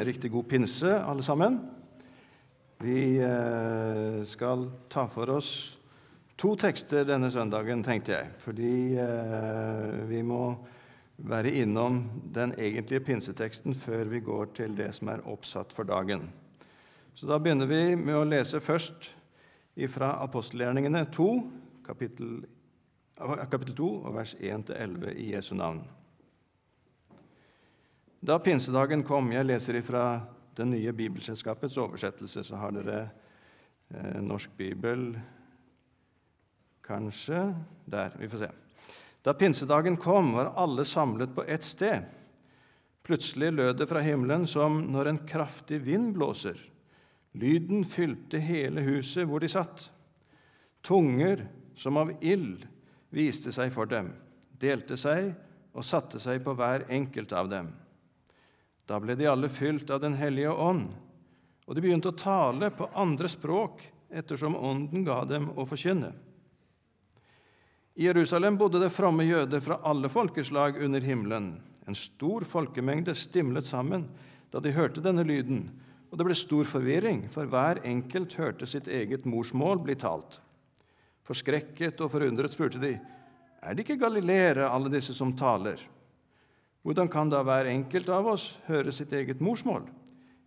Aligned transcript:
Riktig 0.00 0.30
god 0.32 0.48
pinse, 0.48 0.94
alle 1.04 1.22
sammen. 1.22 1.58
Vi 2.80 3.18
eh, 3.20 4.22
skal 4.24 4.64
ta 4.88 5.04
for 5.12 5.28
oss 5.34 5.50
to 6.40 6.54
tekster 6.56 7.04
denne 7.04 7.28
søndagen, 7.28 7.82
tenkte 7.84 8.14
jeg. 8.14 8.30
Fordi 8.40 8.72
eh, 8.96 9.98
vi 10.08 10.22
må 10.24 10.54
være 11.28 11.52
innom 11.60 12.00
den 12.32 12.54
egentlige 12.56 13.04
pinseteksten 13.04 13.76
før 13.76 14.08
vi 14.08 14.22
går 14.24 14.54
til 14.56 14.78
det 14.78 14.88
som 14.96 15.12
er 15.12 15.26
oppsatt 15.28 15.76
for 15.76 15.84
dagen. 15.84 16.30
Så 17.12 17.28
da 17.28 17.36
begynner 17.36 17.68
vi 17.68 17.82
med 18.00 18.16
å 18.16 18.24
lese 18.24 18.62
først 18.64 19.10
fra 19.92 20.14
apostelgjerningene 20.24 21.04
2, 21.12 21.30
kapittel, 21.84 22.38
kapittel 23.52 23.76
2, 23.76 23.94
vers 24.16 24.36
1-11 24.40 25.12
i 25.12 25.32
Jesu 25.34 25.52
navn. 25.60 25.84
Da 28.20 28.36
pinsedagen 28.38 29.00
kom 29.08 29.30
Jeg 29.32 29.48
leser 29.48 29.78
ifra 29.80 30.20
Det 30.56 30.66
nye 30.68 30.92
bibelselskapets 30.92 31.78
oversettelse, 31.80 32.44
så 32.44 32.58
har 32.60 32.74
dere 32.76 32.98
eh, 33.88 34.20
norsk 34.20 34.52
bibel 34.58 35.14
Kanskje 36.84 37.54
Der. 37.86 38.12
Vi 38.18 38.28
får 38.28 38.42
se. 38.42 38.50
Da 39.24 39.32
pinsedagen 39.34 39.96
kom, 39.96 40.32
var 40.34 40.52
alle 40.58 40.84
samlet 40.84 41.32
på 41.34 41.44
ett 41.44 41.64
sted. 41.64 42.04
Plutselig 43.06 43.52
lød 43.52 43.78
det 43.78 43.88
fra 43.88 44.02
himmelen 44.04 44.46
som 44.46 44.82
når 44.92 45.08
en 45.08 45.22
kraftig 45.28 45.80
vind 45.86 46.12
blåser. 46.16 46.58
Lyden 47.32 47.84
fylte 47.88 48.40
hele 48.42 48.82
huset 48.84 49.28
hvor 49.28 49.40
de 49.40 49.48
satt. 49.48 49.86
Tunger 50.82 51.46
som 51.78 51.96
av 51.96 52.12
ild 52.20 52.66
viste 53.14 53.52
seg 53.54 53.72
for 53.72 53.88
dem, 53.88 54.10
delte 54.60 54.98
seg 55.00 55.32
og 55.72 55.86
satte 55.86 56.20
seg 56.20 56.42
på 56.44 56.56
hver 56.58 56.88
enkelt 56.90 57.32
av 57.32 57.48
dem. 57.52 57.70
Da 58.90 58.98
ble 58.98 59.14
de 59.14 59.28
alle 59.30 59.46
fylt 59.48 59.90
av 59.94 60.00
Den 60.02 60.16
hellige 60.18 60.50
ånd, 60.50 60.88
og 61.66 61.76
de 61.76 61.82
begynte 61.84 62.10
å 62.10 62.18
tale 62.18 62.72
på 62.74 62.88
andre 62.98 63.28
språk 63.30 63.84
ettersom 64.10 64.56
Ånden 64.58 65.04
ga 65.06 65.20
dem 65.30 65.52
å 65.54 65.62
forkynne. 65.68 66.10
I 67.94 68.08
Jerusalem 68.08 68.56
bodde 68.58 68.80
det 68.82 68.90
fromme 68.90 69.22
jøder 69.28 69.62
fra 69.62 69.76
alle 69.86 70.10
folkeslag 70.10 70.80
under 70.82 71.04
himmelen. 71.06 71.52
En 71.86 71.94
stor 71.94 72.42
folkemengde 72.48 73.14
stimlet 73.14 73.68
sammen 73.68 74.08
da 74.50 74.58
de 74.58 74.74
hørte 74.74 75.04
denne 75.04 75.22
lyden, 75.22 75.68
og 76.10 76.18
det 76.18 76.26
ble 76.26 76.34
stor 76.34 76.66
forvirring, 76.66 77.28
for 77.30 77.46
hver 77.46 77.78
enkelt 77.86 78.34
hørte 78.40 78.66
sitt 78.66 78.90
eget 78.90 79.22
morsmål 79.28 79.84
bli 79.84 79.94
talt. 79.94 80.40
Forskrekket 81.30 82.02
og 82.02 82.10
forundret 82.10 82.56
spurte 82.56 82.82
de, 82.82 82.96
er 83.62 83.76
det 83.76 83.84
ikke 83.84 84.00
galileere, 84.02 84.66
alle 84.66 84.90
disse 84.90 85.14
som 85.14 85.36
taler? 85.38 85.78
Hvordan 86.82 87.10
kan 87.12 87.28
da 87.28 87.42
hver 87.44 87.68
enkelt 87.68 88.08
av 88.08 88.28
oss 88.32 88.54
høre 88.66 88.92
sitt 88.94 89.12
eget 89.12 89.40
morsmål? 89.44 89.84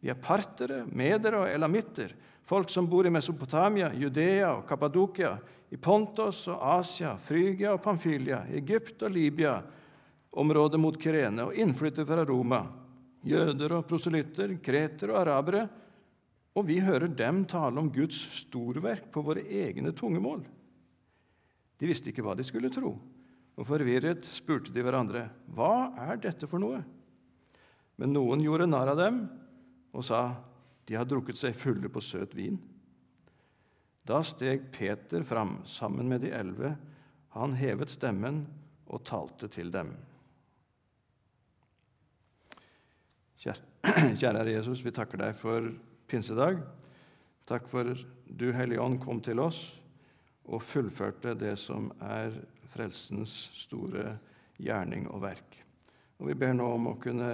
Vi 0.04 0.10
er 0.12 0.20
partere, 0.20 0.82
medere 0.90 1.44
og 1.44 1.52
elamitter, 1.52 2.12
folk 2.44 2.72
som 2.74 2.90
bor 2.90 3.08
i 3.08 3.12
Mesopotamia, 3.14 3.92
Judea 3.96 4.50
og 4.58 4.66
Kappadokia, 4.68 5.38
i 5.74 5.78
Pontos 5.78 6.44
og 6.52 6.60
Asia, 6.80 7.16
Frygia 7.18 7.72
og 7.74 7.82
Pamfylia, 7.82 8.44
Egypt 8.54 9.06
og 9.06 9.14
Libya, 9.14 9.56
området 10.38 10.82
mot 10.82 10.98
Kyrene, 11.00 11.48
og 11.48 11.58
innflyttet 11.58 12.06
fra 12.10 12.26
Roma, 12.28 12.64
jøder 13.26 13.78
og 13.80 13.88
proselytter, 13.90 14.58
kreter 14.62 15.14
og 15.14 15.22
arabere, 15.24 15.64
og 16.54 16.68
vi 16.68 16.78
hører 16.84 17.10
dem 17.10 17.46
tale 17.50 17.82
om 17.82 17.90
Guds 17.94 18.20
storverk 18.44 19.08
på 19.14 19.24
våre 19.26 19.46
egne 19.48 19.94
tungemål. 19.98 20.44
De 21.80 21.90
visste 21.90 22.12
ikke 22.12 22.26
hva 22.26 22.36
de 22.38 22.46
skulle 22.46 22.70
tro. 22.74 22.94
Og 23.54 23.68
forvirret 23.68 24.26
spurte 24.26 24.74
de 24.74 24.82
hverandre, 24.82 25.30
'Hva 25.48 25.94
er 26.10 26.18
dette 26.18 26.48
for 26.50 26.60
noe?' 26.60 26.84
Men 27.98 28.14
noen 28.14 28.42
gjorde 28.42 28.66
narr 28.68 28.90
av 28.90 28.98
dem 28.98 29.30
og 29.94 30.04
sa, 30.04 30.36
'De 30.86 30.96
har 30.96 31.06
drukket 31.06 31.38
seg 31.38 31.56
fulle 31.56 31.90
på 31.90 32.02
søt 32.02 32.34
vin.' 32.34 32.62
Da 34.06 34.22
steg 34.22 34.72
Peter 34.72 35.24
fram 35.24 35.62
sammen 35.66 36.10
med 36.10 36.22
de 36.22 36.32
elleve. 36.32 36.76
Han 37.30 37.54
hevet 37.54 37.90
stemmen 37.90 38.48
og 38.88 39.06
talte 39.08 39.48
til 39.48 39.72
dem. 39.72 39.94
Kjære 43.44 44.36
Herre 44.40 44.52
Jesus, 44.52 44.84
vi 44.84 44.92
takker 44.92 45.20
deg 45.20 45.36
for 45.36 45.72
pinsedag. 46.08 46.60
Takk 47.48 47.68
for 47.68 47.96
du, 48.28 48.52
Hellige 48.56 48.82
Ånd, 48.82 49.02
kom 49.04 49.22
til 49.24 49.40
oss 49.44 49.80
og 50.44 50.64
fullførte 50.64 51.34
det 51.40 51.56
som 51.60 51.90
er 52.04 52.36
frelsens 52.74 53.34
store 53.64 54.18
gjerning 54.62 55.08
og 55.12 55.22
verk. 55.24 55.60
Og 56.20 56.30
Vi 56.30 56.38
ber 56.40 56.56
nå 56.56 56.68
om 56.76 56.92
å 56.94 56.98
kunne 57.02 57.30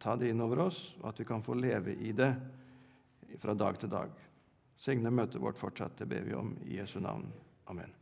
ta 0.00 0.16
det 0.16 0.30
inn 0.32 0.40
over 0.40 0.66
oss, 0.66 0.96
og 1.00 1.10
at 1.10 1.20
vi 1.20 1.28
kan 1.28 1.44
få 1.44 1.54
leve 1.58 1.94
i 1.94 2.12
det 2.16 2.32
fra 3.38 3.54
dag 3.54 3.78
til 3.78 3.92
dag. 3.92 4.12
Signe 4.80 5.12
møtet 5.12 5.42
vårt 5.42 5.60
fortsatt, 5.60 5.98
det 5.98 6.08
ber 6.08 6.24
vi 6.24 6.36
om 6.36 6.54
i 6.64 6.78
Jesu 6.78 7.00
navn. 7.04 7.26
Amen. 7.68 7.92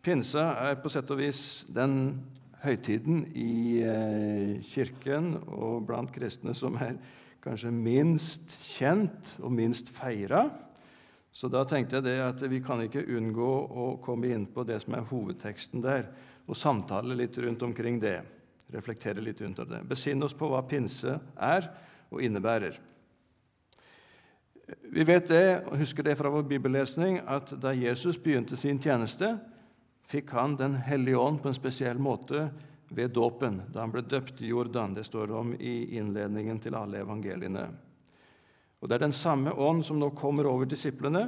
Pinsa 0.00 0.52
er 0.62 0.78
på 0.80 0.90
sett 0.92 1.10
og 1.10 1.18
vis 1.18 1.66
den 1.68 2.22
høytiden 2.62 3.24
i 3.36 3.82
eh, 3.82 4.52
Kirken 4.64 5.34
og 5.44 5.84
blant 5.88 6.12
kristne 6.14 6.54
som 6.56 6.78
er 6.80 6.96
kanskje 7.44 7.72
minst 7.74 8.56
kjent 8.62 9.34
og 9.42 9.52
minst 9.54 9.90
feira. 9.94 10.46
Så 11.36 11.50
da 11.52 11.66
tenkte 11.68 11.98
jeg 11.98 12.06
det 12.06 12.16
at 12.24 12.42
vi 12.48 12.62
kan 12.64 12.80
ikke 12.80 13.02
unngå 13.12 13.50
å 13.68 13.86
komme 14.00 14.30
inn 14.32 14.46
på 14.48 14.64
det 14.64 14.78
som 14.80 14.94
er 14.96 15.04
hovedteksten 15.04 15.82
der, 15.84 16.08
og 16.48 16.56
samtale 16.56 17.16
litt 17.18 17.36
rundt 17.42 17.60
omkring 17.66 17.98
det. 18.00 18.22
Reflektere 18.72 19.20
litt 19.20 19.42
rundt 19.44 19.60
det. 19.68 19.82
Besinne 19.84 20.24
oss 20.24 20.36
på 20.36 20.48
hva 20.48 20.62
pinse 20.64 21.18
er 21.36 21.68
og 22.08 22.22
innebærer. 22.24 22.78
Vi 24.90 25.04
vet 25.04 25.28
det, 25.28 25.44
og 25.68 25.76
husker 25.78 26.06
det 26.06 26.16
fra 26.16 26.32
vår 26.32 26.48
bibellesning, 26.48 27.20
at 27.28 27.52
da 27.60 27.74
Jesus 27.76 28.16
begynte 28.16 28.56
sin 28.56 28.80
tjeneste, 28.82 29.36
fikk 30.08 30.32
han 30.38 30.56
Den 30.56 30.80
hellige 30.88 31.20
ånd 31.20 31.42
på 31.42 31.52
en 31.52 31.58
spesiell 31.58 32.00
måte 32.00 32.48
ved 32.88 33.12
dåpen, 33.12 33.60
da 33.68 33.84
han 33.84 33.92
ble 33.92 34.02
døpt 34.02 34.40
i 34.40 34.54
Jordan. 34.54 34.94
Det 34.96 35.04
står 35.04 35.36
om 35.36 35.52
i 35.60 35.98
innledningen 35.98 36.62
til 36.62 36.74
alle 36.78 37.04
evangeliene. 37.04 37.68
Og 38.80 38.88
Det 38.88 38.96
er 38.96 39.06
den 39.06 39.16
samme 39.16 39.52
ånd 39.52 39.84
som 39.84 39.98
nå 40.00 40.10
kommer 40.16 40.48
over 40.50 40.68
disiplene 40.68 41.26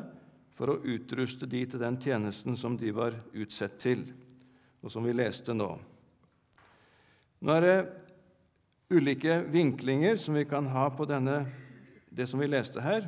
for 0.53 0.73
å 0.73 0.81
utruste 0.83 1.47
de 1.47 1.63
til 1.71 1.81
den 1.81 1.97
tjenesten 2.03 2.57
som 2.59 2.77
de 2.77 2.91
var 2.93 3.15
utsett 3.33 3.79
til, 3.79 4.03
og 4.83 4.91
som 4.93 5.07
vi 5.07 5.15
leste 5.15 5.55
nå. 5.55 5.71
Nå 7.39 7.55
er 7.55 7.67
det 7.67 7.79
ulike 8.91 9.43
vinklinger 9.53 10.19
som 10.19 10.35
vi 10.35 10.45
kan 10.49 10.67
ha 10.73 10.89
på 10.91 11.07
denne, 11.07 11.45
det 12.11 12.27
som 12.27 12.43
vi 12.43 12.51
leste 12.51 12.83
her, 12.83 13.07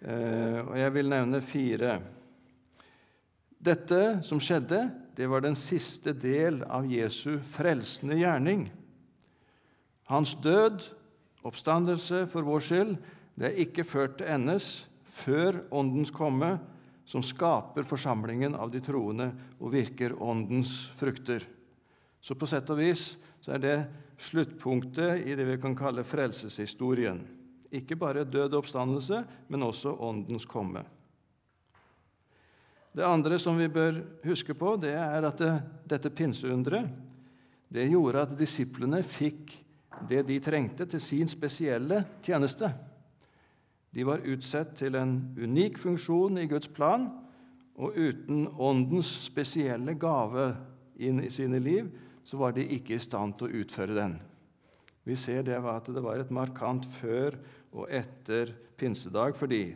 eh, 0.00 0.58
og 0.64 0.74
jeg 0.78 0.94
vil 0.96 1.12
nevne 1.12 1.42
fire. 1.44 1.96
Dette 3.62 4.02
som 4.26 4.40
skjedde, 4.42 4.88
det 5.14 5.28
var 5.30 5.44
den 5.44 5.54
siste 5.54 6.16
del 6.16 6.64
av 6.66 6.88
Jesu 6.90 7.36
frelsende 7.46 8.16
gjerning. 8.18 8.64
Hans 10.10 10.34
død, 10.42 10.82
oppstandelse 11.46 12.24
for 12.32 12.42
vår 12.48 12.64
skyld, 12.66 12.96
det 13.34 13.48
er 13.48 13.62
ikke 13.64 13.86
ført 13.86 14.18
til 14.20 14.30
endes 14.32 14.86
før 15.12 15.62
Åndens 15.72 16.12
komme, 16.14 16.56
som 17.04 17.24
skaper 17.24 17.84
forsamlingen 17.84 18.54
av 18.54 18.70
de 18.72 18.80
troende 18.84 19.30
og 19.58 19.72
virker 19.74 20.14
Åndens 20.22 20.90
frukter. 20.96 21.44
Så 22.22 22.36
på 22.38 22.46
sett 22.48 22.70
og 22.70 22.78
vis 22.78 23.16
så 23.42 23.56
er 23.56 23.62
det 23.62 23.76
sluttpunktet 24.22 25.26
i 25.26 25.34
det 25.36 25.46
vi 25.48 25.58
kan 25.60 25.74
kalle 25.76 26.04
frelseshistorien. 26.06 27.20
Ikke 27.72 27.96
bare 27.98 28.28
død 28.28 28.54
oppstandelse, 28.60 29.22
men 29.48 29.64
også 29.66 29.96
Åndens 29.98 30.46
komme. 30.46 30.84
Det 32.92 33.04
andre 33.08 33.38
som 33.40 33.56
vi 33.56 33.70
bør 33.72 34.02
huske 34.26 34.54
på, 34.54 34.76
det 34.76 34.92
er 34.92 35.24
at 35.24 35.40
det, 35.40 35.52
dette 35.88 36.12
pinseunderet 36.12 36.90
det 37.72 37.88
gjorde 37.88 38.26
at 38.26 38.34
disiplene 38.36 39.00
fikk 39.00 39.54
det 40.08 40.26
de 40.28 40.36
trengte 40.44 40.84
til 40.92 41.00
sin 41.00 41.30
spesielle 41.30 42.02
tjeneste. 42.24 42.68
De 43.92 44.06
var 44.08 44.24
utsett 44.24 44.74
til 44.80 44.96
en 44.96 45.16
unik 45.36 45.78
funksjon 45.78 46.40
i 46.40 46.48
Guds 46.48 46.70
plan, 46.72 47.10
og 47.76 47.96
uten 47.96 48.46
Åndens 48.60 49.10
spesielle 49.26 49.94
gave 50.00 50.52
inn 51.00 51.20
i 51.24 51.30
sine 51.32 51.60
liv 51.60 51.88
så 52.24 52.38
var 52.40 52.54
de 52.56 52.64
ikke 52.76 52.96
i 52.96 53.02
stand 53.02 53.36
til 53.38 53.48
å 53.48 53.62
utføre 53.62 53.96
den. 53.96 54.18
Vi 55.04 55.16
ser 55.18 55.42
det 55.46 55.58
at 55.58 55.88
det 55.90 56.02
var 56.04 56.20
et 56.20 56.30
markant 56.30 56.86
før 56.86 57.36
og 57.72 57.88
etter 57.90 58.52
pinsedag 58.78 59.34
for 59.36 59.50
de. 59.50 59.72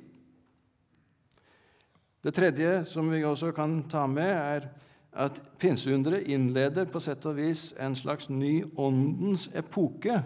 Det 2.23 2.35
tredje 2.35 2.85
som 2.89 3.11
vi 3.11 3.25
også 3.25 3.53
kan 3.55 3.81
ta 3.91 4.07
med, 4.11 4.33
er 4.33 4.69
at 5.17 5.39
pinseunderet 5.59 6.29
innleder 6.29 6.89
på 6.91 7.01
sett 7.01 7.25
og 7.27 7.39
vis 7.39 7.71
en 7.81 7.95
slags 7.97 8.29
ny 8.29 8.61
åndens 8.77 9.47
epoke 9.57 10.21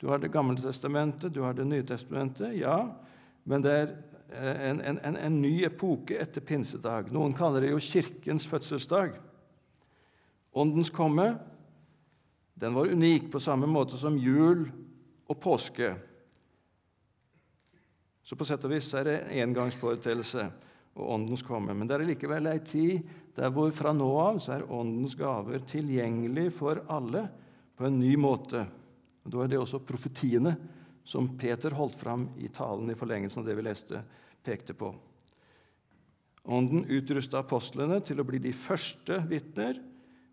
du 0.00 0.08
har 0.08 0.18
Det 0.18 0.28
gamle 0.28 0.60
testamentet, 0.60 1.34
du 1.34 1.40
har 1.40 1.54
Det 1.54 1.64
nye 1.64 1.82
testamentet, 1.82 2.56
ja, 2.56 2.94
men 3.44 3.62
det 3.62 3.72
er 3.72 3.94
en, 4.70 4.80
en, 4.80 5.16
en, 5.16 5.42
ny 5.42 5.64
epoke 5.64 6.18
etter 6.18 6.40
pinsedag. 6.40 7.12
Noen 7.14 7.34
kaller 7.36 7.62
det 7.62 7.70
jo 7.70 7.80
Kirkens 7.80 8.46
fødselsdag. 8.46 9.14
Åndens 10.52 10.90
komme, 10.90 11.36
Den 12.56 12.74
var 12.74 12.88
unik 12.88 13.26
på 13.32 13.40
samme 13.40 13.66
måte 13.68 13.98
som 14.00 14.14
jul 14.16 14.62
og 15.28 15.40
påske. 15.40 15.90
Så 18.24 18.36
på 18.36 18.46
sett 18.48 18.64
og 18.64 18.72
vis 18.72 18.88
er 18.96 19.04
det 19.04 19.16
en 19.26 19.50
engangsforeteelse 19.50 20.46
og 20.96 21.10
Åndens 21.14 21.44
komme. 21.44 21.74
Men 21.76 21.84
det 21.84 21.98
er 21.98 22.08
likevel 22.08 22.48
ei 22.48 22.62
tid 22.64 23.04
der 23.36 23.52
hvor 23.52 23.68
fra 23.76 23.92
nå 23.92 24.08
av 24.18 24.40
så 24.40 24.56
er 24.56 24.64
Åndens 24.72 25.14
gaver 25.20 25.60
tilgjengelig 25.68 26.48
for 26.56 26.80
alle 26.88 27.26
på 27.76 27.84
en 27.86 28.00
ny 28.00 28.14
måte. 28.16 28.64
Og 29.26 29.32
Da 29.34 29.42
er 29.42 29.50
det 29.50 29.58
også 29.58 29.82
profetiene 29.82 30.54
som 31.06 31.32
Peter 31.38 31.74
holdt 31.74 31.98
fram 31.98 32.28
i 32.38 32.48
talen 32.48 32.90
i 32.90 32.98
forlengelsen 32.98 33.42
av 33.42 33.48
det 33.48 33.56
vi 33.58 33.66
leste, 33.66 34.00
pekte 34.46 34.74
på. 34.78 34.92
Ånden 36.46 36.86
utrusta 36.94 37.40
apostlene 37.42 37.98
til 38.06 38.22
å 38.22 38.26
bli 38.26 38.38
de 38.42 38.52
første 38.54 39.18
vitner, 39.26 39.80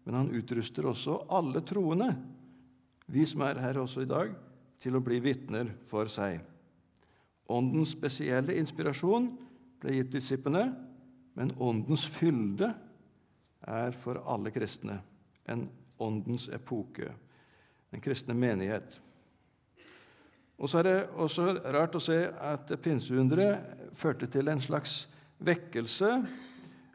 men 0.05 0.17
han 0.19 0.31
utruster 0.35 0.85
også 0.85 1.23
alle 1.33 1.63
troende, 1.65 2.11
vi 3.09 3.25
som 3.25 3.41
er 3.45 3.61
her 3.61 3.81
også 3.81 4.03
i 4.05 4.09
dag, 4.09 4.33
til 4.77 4.97
å 4.97 5.03
bli 5.03 5.17
vitner 5.23 5.71
for 5.89 6.09
seg. 6.11 6.37
Åndens 7.49 7.93
spesielle 7.95 8.55
inspirasjon 8.61 9.31
ble 9.81 9.97
gitt 9.97 10.13
disiplene, 10.13 10.67
men 11.33 11.53
åndens 11.57 12.05
fylde 12.13 12.69
er 13.65 13.95
for 13.97 14.21
alle 14.29 14.53
kristne 14.53 14.99
en 15.49 15.65
åndens 16.03 16.47
epoke, 16.53 17.09
den 17.93 18.01
kristne 18.01 18.35
menighet. 18.37 18.97
Og 20.57 20.69
så 20.69 20.79
er 20.79 20.87
det 20.87 20.97
også 21.19 21.47
rart 21.73 21.97
å 21.97 22.01
se 22.01 22.19
at 22.29 22.71
pinseunderet 22.81 23.91
førte 23.97 24.29
til 24.31 24.49
en 24.49 24.61
slags 24.63 25.03
vekkelse, 25.43 26.11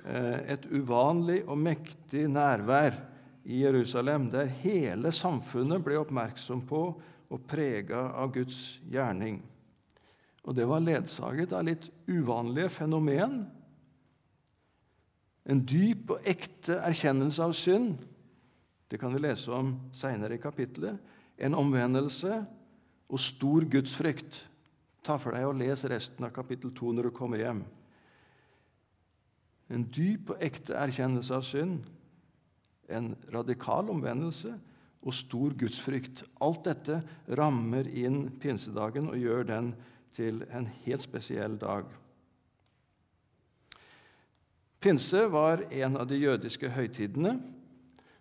eh, 0.04 0.38
et 0.54 0.66
uvanlig 0.72 1.42
og 1.46 1.58
mektig 1.58 2.26
nærvær 2.32 2.96
i 3.44 3.62
Jerusalem, 3.62 4.30
der 4.30 4.50
hele 4.62 5.12
samfunnet 5.12 5.84
ble 5.84 5.98
oppmerksom 6.00 6.64
på 6.68 6.82
og 7.28 7.46
prega 7.48 8.08
av 8.16 8.32
Guds 8.32 8.80
gjerning. 8.88 9.42
Og 10.48 10.56
det 10.56 10.64
var 10.68 10.80
ledsaget 10.80 11.52
av 11.52 11.66
litt 11.68 11.90
uvanlige 12.08 12.70
fenomen. 12.72 13.42
En 15.48 15.60
dyp 15.64 16.14
og 16.16 16.28
ekte 16.28 16.78
erkjennelse 16.88 17.44
av 17.44 17.52
synd. 17.56 17.98
Det 18.88 18.98
kan 19.00 19.12
vi 19.12 19.20
lese 19.20 19.52
om 19.52 19.74
seinere 19.92 20.38
i 20.38 20.42
kapittelet. 20.42 20.96
En 21.38 21.54
omvendelse 21.54 22.40
og 23.08 23.20
stor 23.20 23.66
gudsfrykt. 23.70 24.40
Ta 25.04 25.18
for 25.20 25.36
deg 25.36 25.46
og 25.48 25.58
Les 25.60 25.84
resten 25.88 26.26
av 26.26 26.32
kapittel 26.36 26.72
2 26.76 26.94
når 26.96 27.08
du 27.08 27.16
kommer 27.16 27.42
hjem. 27.42 27.62
En 29.68 29.84
dyp 29.92 30.32
og 30.32 30.42
ekte 30.44 30.76
erkjennelse 30.80 31.34
av 31.36 31.44
synd, 31.44 31.84
en 32.88 33.12
radikal 33.34 33.90
omvendelse 33.92 34.54
og 35.04 35.14
stor 35.14 35.52
gudsfrykt. 35.60 36.24
Alt 36.40 36.64
dette 36.64 37.02
rammer 37.36 37.88
inn 37.92 38.30
pinsedagen 38.40 39.10
og 39.12 39.20
gjør 39.20 39.44
den 39.50 39.72
til 40.16 40.40
en 40.48 40.66
helt 40.86 41.04
spesiell 41.04 41.58
dag. 41.60 41.84
Pinse 44.80 45.24
var 45.28 45.66
en 45.68 45.98
av 45.98 46.06
de 46.08 46.20
jødiske 46.22 46.70
høytidene. 46.70 47.36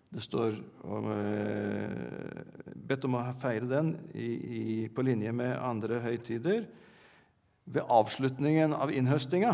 Det 0.08 0.22
står 0.24 0.54
om, 0.88 1.10
eh, 1.12 2.72
bedt 2.74 3.04
om 3.04 3.18
å 3.18 3.24
feire 3.36 3.68
den 3.68 3.92
i, 4.14 4.28
i, 4.28 4.88
på 4.88 5.04
linje 5.04 5.32
med 5.36 5.58
andre 5.60 6.00
høytider 6.00 6.64
ved 7.68 7.84
avslutningen 7.84 8.72
av 8.72 8.92
innhøstinga. 8.92 9.52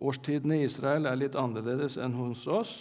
Årstidene 0.00 0.62
i 0.62 0.64
Israel 0.64 1.06
er 1.06 1.20
litt 1.20 1.36
annerledes 1.36 1.98
enn 2.00 2.16
hos 2.16 2.46
oss. 2.48 2.72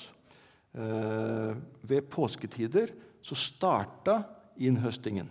Eh, 0.71 1.51
ved 1.83 2.07
påsketider 2.07 2.93
så 3.21 3.35
starta 3.35 4.21
innhøstingen. 4.55 5.27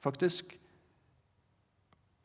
Faktisk 0.00 0.54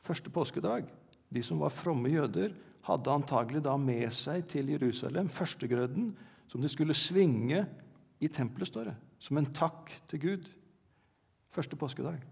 første 0.06 0.30
påskedag. 0.30 0.86
De 1.34 1.42
som 1.44 1.60
var 1.60 1.74
fromme 1.74 2.14
jøder, 2.14 2.54
hadde 2.86 3.12
antagelig 3.18 3.64
da 3.66 3.74
med 3.82 4.14
seg 4.14 4.46
til 4.46 4.70
Jerusalem 4.76 5.26
førstegrøden 5.34 6.12
som 6.48 6.62
de 6.62 6.70
skulle 6.72 6.96
svinge 6.98 7.66
i 8.20 8.30
tempelet, 8.32 8.70
står 8.70 8.92
det, 8.92 8.96
som 9.20 9.38
en 9.38 9.52
takk 9.54 9.92
til 10.10 10.22
Gud. 10.22 10.48
Første 11.56 11.78
påskedag. 11.80 12.24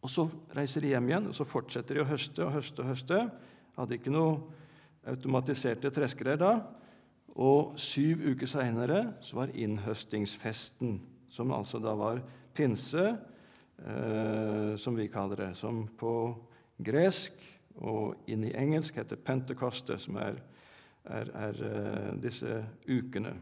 Og 0.00 0.10
Så 0.10 0.26
reiser 0.56 0.80
de 0.80 0.94
hjem 0.94 1.10
igjen 1.10 1.28
og 1.28 1.36
så 1.36 1.44
fortsetter 1.44 1.98
de 1.98 2.04
å 2.04 2.08
høste 2.08 2.44
og 2.46 2.54
høste. 2.54 2.82
og 2.82 2.88
høste. 2.88 3.18
Hadde 3.76 3.98
ikke 3.98 4.12
noe 4.12 4.38
automatiserte 5.08 5.90
treskere 5.92 6.38
da. 6.40 6.52
Og 7.40 7.76
syv 7.78 8.24
uker 8.32 8.48
seinere 8.50 9.00
var 9.36 9.52
innhøstingsfesten, 9.54 10.98
som 11.28 11.52
altså 11.54 11.78
da 11.78 11.94
var 11.94 12.22
pinse, 12.54 13.04
eh, 13.78 14.76
som 14.76 14.96
vi 14.96 15.08
kaller 15.08 15.36
det. 15.36 15.56
Som 15.56 15.86
på 15.96 16.34
gresk 16.82 17.32
og 17.80 18.16
inn 18.26 18.44
i 18.44 18.54
engelsk 18.56 18.96
heter 18.96 19.16
pentekoste, 19.16 19.98
som 19.98 20.16
er, 20.16 20.40
er, 21.04 21.30
er 21.34 21.60
uh, 21.64 22.22
disse 22.22 22.60
ukene. 22.88 23.34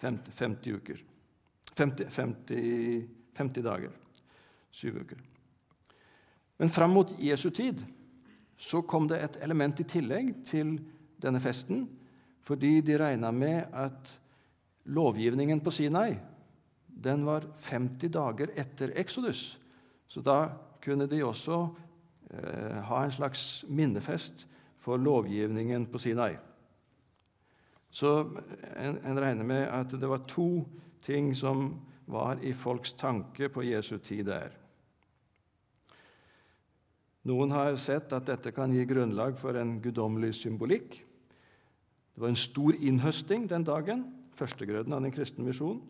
50, 0.00 0.32
50 0.34 0.72
uker. 0.72 1.04
50, 1.76 2.10
50, 2.10 3.08
50 3.34 3.62
dager. 3.64 3.94
Syv 4.70 5.00
uker. 5.04 5.22
Men 6.58 6.70
fram 6.70 6.90
mot 6.90 7.14
Jesu 7.18 7.50
tid 7.50 7.82
så 8.56 8.82
kom 8.86 9.08
det 9.10 9.18
et 9.22 9.40
element 9.42 9.80
i 9.80 9.86
tillegg 9.88 10.30
til 10.46 10.76
denne 11.20 11.40
festen, 11.42 11.88
fordi 12.44 12.78
de 12.84 12.98
regna 13.00 13.32
med 13.34 13.72
at 13.74 14.14
lovgivningen 14.84 15.60
på 15.64 15.72
Sinai 15.74 16.14
den 16.86 17.24
var 17.26 17.44
50 17.60 18.12
dager 18.12 18.52
etter 18.54 18.92
Exodus. 18.96 19.58
Så 20.06 20.22
da 20.22 20.48
kunne 20.84 21.08
de 21.10 21.22
også 21.24 21.58
eh, 22.30 22.78
ha 22.86 23.02
en 23.04 23.12
slags 23.12 23.64
minnefest 23.68 24.46
for 24.78 25.00
lovgivningen 25.00 25.86
på 25.90 25.98
Sinai. 25.98 26.36
Så 27.94 28.10
en, 28.74 28.98
en 29.06 29.20
regner 29.22 29.46
med 29.46 29.68
at 29.70 29.94
det 29.94 30.10
var 30.10 30.26
to 30.26 30.64
ting 31.04 31.30
som 31.38 31.76
var 32.10 32.40
i 32.42 32.52
folks 32.52 32.92
tanke 32.98 33.48
på 33.48 33.62
Jesu 33.68 33.96
tid 34.02 34.26
der. 34.26 34.56
Noen 37.24 37.54
har 37.54 37.78
sett 37.80 38.12
at 38.12 38.26
dette 38.28 38.52
kan 38.52 38.72
gi 38.74 38.82
grunnlag 38.84 39.38
for 39.40 39.56
en 39.56 39.78
guddommelig 39.80 40.34
symbolikk. 40.42 40.98
Det 42.14 42.20
var 42.20 42.34
en 42.34 42.38
stor 42.38 42.76
innhøsting 42.76 43.46
den 43.48 43.64
dagen, 43.64 44.04
førstegrøden 44.36 44.92
av 44.92 45.00
den 45.06 45.14
kristne 45.14 45.46
misjonen. 45.46 45.80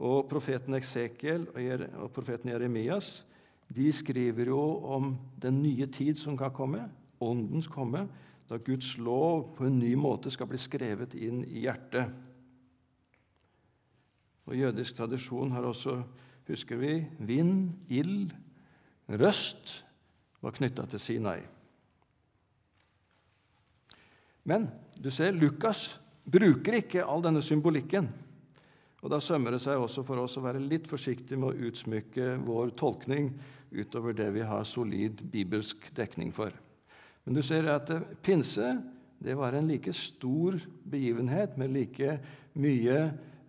Og 0.00 0.30
profeten 0.30 0.78
Eksekiel 0.78 1.44
og 1.52 2.08
profeten 2.16 2.54
Jeremias 2.54 3.26
de 3.70 3.90
skriver 3.92 4.48
jo 4.48 4.62
om 4.94 5.12
den 5.42 5.60
nye 5.62 5.90
tid 5.92 6.16
som 6.18 6.38
kan 6.38 6.54
komme, 6.54 6.86
åndens 7.20 7.68
komme, 7.70 8.06
da 8.50 8.58
Guds 8.58 8.96
lov 8.98 9.52
på 9.54 9.68
en 9.68 9.78
ny 9.78 9.92
måte 9.94 10.30
skal 10.34 10.48
bli 10.50 10.58
skrevet 10.58 11.14
inn 11.14 11.44
i 11.46 11.62
hjertet. 11.68 12.10
Og 14.50 14.56
Jødisk 14.58 14.96
tradisjon 14.98 15.52
har 15.54 15.68
også, 15.68 16.00
husker 16.48 16.80
vi, 16.80 16.96
vind, 17.22 17.76
ild, 17.94 18.32
røst 19.06 19.76
var 20.42 20.56
knytta 20.56 20.88
til 20.90 21.02
Sinai. 21.02 21.38
Men 24.50 24.66
du 24.98 25.12
ser, 25.14 25.36
Lukas 25.36 26.00
bruker 26.26 26.80
ikke 26.80 27.04
all 27.06 27.22
denne 27.22 27.44
symbolikken. 27.46 28.08
Og 29.00 29.12
Da 29.14 29.20
sømmer 29.22 29.54
det 29.54 29.60
seg 29.62 29.78
også 29.78 30.02
for 30.04 30.24
oss 30.24 30.34
å 30.40 30.42
være 30.42 30.58
litt 30.64 30.90
forsiktige 30.90 31.38
med 31.38 31.52
å 31.52 31.68
utsmykke 31.70 32.34
vår 32.42 32.74
tolkning 32.74 33.30
utover 33.70 34.18
det 34.18 34.26
vi 34.34 34.42
har 34.42 34.66
solid 34.66 35.22
bibelsk 35.30 35.86
dekning 35.94 36.34
for. 36.34 36.50
Men 37.30 37.36
du 37.38 37.44
ser 37.46 37.68
at 37.70 37.86
pinse 38.26 38.72
det 39.22 39.36
var 39.38 39.54
en 39.54 39.68
like 39.70 39.92
stor 39.94 40.56
begivenhet 40.82 41.52
med 41.60 41.70
like 41.70 42.16
mye 42.58 42.96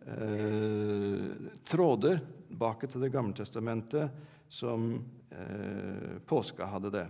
eh, 0.05 1.23
tråder 1.65 2.21
bak 2.61 2.85
til 2.85 3.01
Det 3.01 3.09
gamle 3.09 3.33
testamentet 3.33 4.13
som 4.45 4.85
eh, 5.33 6.21
påska 6.29 6.67
hadde 6.69 6.91
det. 6.93 7.07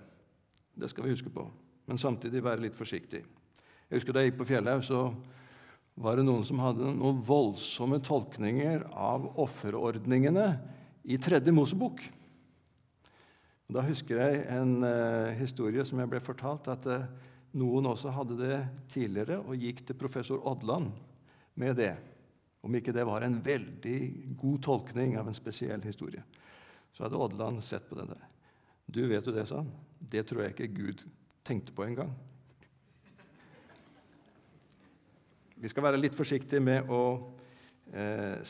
Det 0.72 0.88
skal 0.88 1.10
vi 1.10 1.12
huske 1.12 1.34
på, 1.36 1.44
men 1.92 2.00
samtidig 2.00 2.40
være 2.40 2.64
litt 2.64 2.80
forsiktig. 2.80 3.20
Jeg 3.20 4.00
husker 4.00 4.16
Da 4.16 4.24
jeg 4.24 4.32
gikk 4.32 4.40
på 4.46 4.50
Fjellhaug, 4.54 4.88
så 4.88 5.04
var 6.00 6.16
det 6.16 6.28
noen 6.30 6.48
som 6.48 6.64
hadde 6.64 6.96
noen 6.96 7.20
voldsomme 7.20 8.00
tolkninger 8.00 8.88
av 8.96 9.28
offerordningene 9.44 10.48
i 11.04 11.20
Tredje 11.20 11.52
Mosebok. 11.52 12.00
Da 13.72 13.84
husker 13.88 14.20
jeg 14.20 14.44
en 14.52 14.82
eh, 14.84 15.32
historie 15.40 15.84
som 15.88 16.02
jeg 16.02 16.12
ble 16.12 16.20
fortalt, 16.24 16.68
at 16.72 16.88
eh, 16.92 17.08
noen 17.56 17.88
også 17.88 18.12
hadde 18.12 18.36
det 18.40 18.58
tidligere 18.92 19.40
og 19.40 19.60
gikk 19.60 19.86
til 19.88 20.00
professor 20.00 20.44
Odland 20.48 20.92
med 21.60 21.78
det. 21.80 21.94
Om 22.62 22.76
ikke 22.78 22.94
det 22.94 23.08
var 23.08 23.24
en 23.24 23.40
veldig 23.44 24.00
god 24.38 24.60
tolkning 24.68 25.16
av 25.20 25.32
en 25.32 25.38
spesiell 25.38 25.82
historie 25.88 26.24
så 26.92 27.06
hadde 27.06 27.18
Odland 27.18 27.64
sett 27.64 27.88
på 27.90 27.96
det 27.96 28.10
der. 28.12 28.24
Du, 28.86 29.06
vet 29.08 29.26
du 29.26 29.32
det, 29.32 29.46
sa 29.48 29.62
han. 29.62 29.72
Det 30.00 30.26
tror 30.28 30.44
jeg 30.44 30.56
ikke 30.56 30.74
Gud 30.76 31.06
tenkte 31.48 31.74
på 31.76 31.86
engang. 31.88 32.12
Vi 35.62 35.70
skal 35.70 35.86
være 35.86 36.02
litt 36.02 36.18
forsiktige 36.18 36.64
med 36.64 36.90
å 36.92 37.04
eh, 37.94 38.42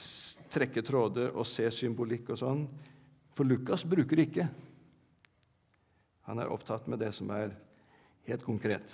trekke 0.52 0.84
tråder 0.88 1.36
og 1.36 1.46
se 1.48 1.68
symbolikk 1.76 2.32
og 2.32 2.40
sånn. 2.42 2.66
For 3.36 3.48
Lukas 3.48 3.84
bruker 3.88 4.24
ikke. 4.24 4.48
Han 6.32 6.40
er 6.40 6.48
opptatt 6.48 6.86
med 6.88 7.02
det 7.04 7.10
som 7.12 7.28
er 7.36 7.50
helt 8.24 8.44
konkret. 8.48 8.94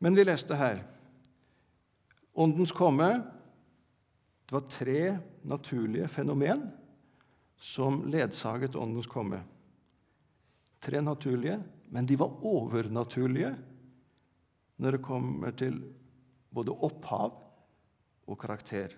Men 0.00 0.14
vi 0.16 0.22
leste 0.24 0.56
her 0.56 0.78
Åndens 2.40 2.72
komme 2.72 3.08
Det 4.46 4.54
var 4.54 4.62
tre 4.72 5.02
naturlige 5.44 6.06
fenomen 6.08 6.62
som 7.60 7.98
ledsaget 8.08 8.78
Åndens 8.80 9.10
komme. 9.12 9.42
Tre 10.80 11.02
naturlige, 11.04 11.58
men 11.92 12.08
de 12.08 12.16
var 12.16 12.40
overnaturlige 12.40 13.50
når 14.80 14.96
det 14.96 15.02
kommer 15.04 15.52
til 15.52 15.76
både 16.48 16.72
opphav 16.72 17.36
og 18.24 18.40
karakter. 18.40 18.96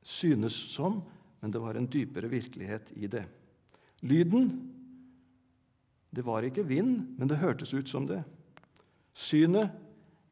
Synes 0.00 0.56
som, 0.72 1.02
men 1.44 1.52
det 1.52 1.60
var 1.60 1.76
en 1.76 1.90
dypere 1.92 2.32
virkelighet 2.32 2.94
i 2.96 3.12
det. 3.12 3.26
Lyden 4.00 4.50
det 6.10 6.24
var 6.26 6.42
ikke 6.42 6.66
vind, 6.66 7.14
men 7.18 7.28
det 7.30 7.38
hørtes 7.38 7.70
ut 7.74 7.88
som 7.88 8.06
det. 8.08 8.22
Synet 9.14 9.70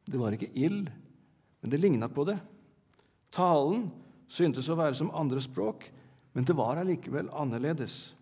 det 0.09 0.19
var 0.19 0.35
ikke 0.35 0.51
ild, 0.57 0.89
men 1.61 1.71
det 1.71 1.79
ligna 1.79 2.09
på 2.11 2.25
det. 2.27 2.39
Talen 3.31 3.87
syntes 4.29 4.67
å 4.69 4.77
være 4.79 4.97
som 4.97 5.13
andre 5.15 5.41
språk, 5.43 5.85
men 6.33 6.47
det 6.47 6.55
var 6.57 6.81
allikevel 6.81 7.29
annerledes. 7.31 8.15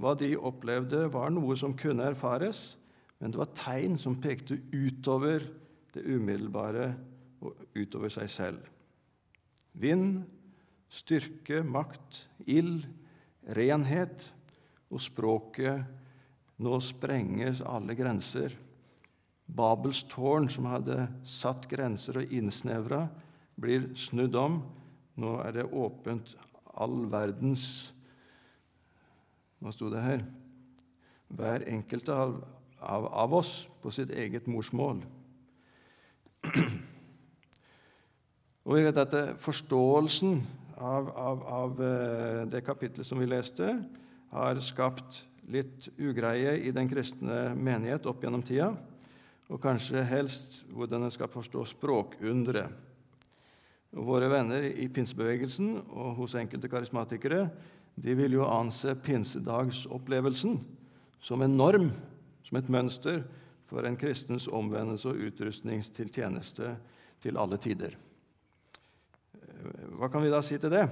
Hva 0.00 0.14
de 0.18 0.32
opplevde, 0.38 1.04
var 1.12 1.34
noe 1.34 1.56
som 1.58 1.76
kunne 1.78 2.06
erfares, 2.08 2.76
men 3.20 3.34
det 3.34 3.40
var 3.40 3.52
tegn 3.58 3.98
som 4.00 4.16
pekte 4.22 4.58
utover 4.72 5.44
det 5.94 6.02
umiddelbare 6.06 6.88
og 7.44 7.60
utover 7.76 8.10
seg 8.10 8.30
selv. 8.30 8.64
Vind, 9.78 10.24
styrke, 10.90 11.60
makt, 11.66 12.24
ild, 12.50 12.86
renhet 13.54 14.30
og 14.92 15.00
språket 15.02 15.84
nå 16.62 16.78
sprenges 16.82 17.62
alle 17.66 17.96
grenser. 17.98 18.54
Babels 19.44 20.04
tårn, 20.08 20.48
som 20.48 20.68
hadde 20.70 21.08
satt 21.26 21.66
grenser 21.68 22.22
og 22.22 22.32
innsnevra, 22.32 23.08
blir 23.60 23.90
snudd 23.98 24.36
om. 24.38 24.62
Nå 25.20 25.36
er 25.44 25.58
det 25.58 25.66
åpent 25.70 26.34
all 26.74 27.04
verdens 27.10 27.90
Hva 29.62 29.70
sto 29.72 29.86
det 29.88 30.02
her? 30.04 30.24
Hver 31.32 31.62
enkelt 31.72 32.08
av, 32.12 32.34
av, 32.84 33.06
av 33.08 33.36
oss 33.38 33.52
på 33.80 33.88
sitt 33.94 34.10
eget 34.12 34.44
morsmål. 34.50 34.98
Og 38.64 38.76
vi 38.76 38.82
vet 38.84 39.00
at 39.00 39.14
Forståelsen 39.40 40.42
av, 40.76 41.08
av, 41.16 41.42
av 41.48 41.80
eh, 41.84 42.42
det 42.50 42.60
kapitlet 42.66 43.06
som 43.06 43.20
vi 43.22 43.28
leste, 43.30 43.70
har 44.34 44.58
skapt 44.64 45.22
litt 45.54 45.88
ugreie 46.00 46.56
i 46.66 46.72
den 46.74 46.88
kristne 46.90 47.52
menighet 47.54 48.06
opp 48.10 48.24
gjennom 48.24 48.42
tida, 48.42 48.72
og 49.52 49.60
kanskje 49.62 50.02
helst 50.08 50.62
hvordan 50.72 51.06
en 51.06 51.12
skal 51.14 51.30
forstå 51.30 51.62
språkunderet. 51.74 52.80
Våre 53.94 54.26
venner 54.26 54.64
i 54.66 54.88
pinsebevegelsen 54.90 55.76
og 55.94 56.16
hos 56.18 56.34
enkelte 56.34 56.70
karismatikere 56.72 57.44
de 57.94 58.16
vil 58.18 58.34
jo 58.34 58.48
anse 58.48 58.96
pinsedagsopplevelsen 58.98 60.56
som 61.22 61.44
en 61.44 61.54
norm, 61.54 61.92
som 62.42 62.58
et 62.58 62.72
mønster 62.72 63.22
for 63.70 63.86
en 63.86 63.98
kristens 63.98 64.48
omvendelse 64.50 65.12
og 65.12 65.22
utrustning 65.28 65.84
til 65.94 66.10
tjeneste 66.10 66.74
til 67.22 67.38
alle 67.38 67.60
tider. 67.62 67.94
Hva 69.94 70.10
kan 70.10 70.24
vi 70.24 70.32
da 70.32 70.42
si 70.44 70.58
til 70.58 70.74
det? 70.74 70.88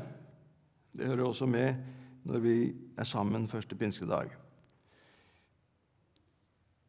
Det 0.95 1.11
hører 1.11 1.27
også 1.27 1.49
med 1.51 2.02
når 2.29 2.43
vi 2.45 2.57
er 2.99 3.09
sammen 3.09 3.49
første 3.51 3.77
pinskedag. 3.79 4.31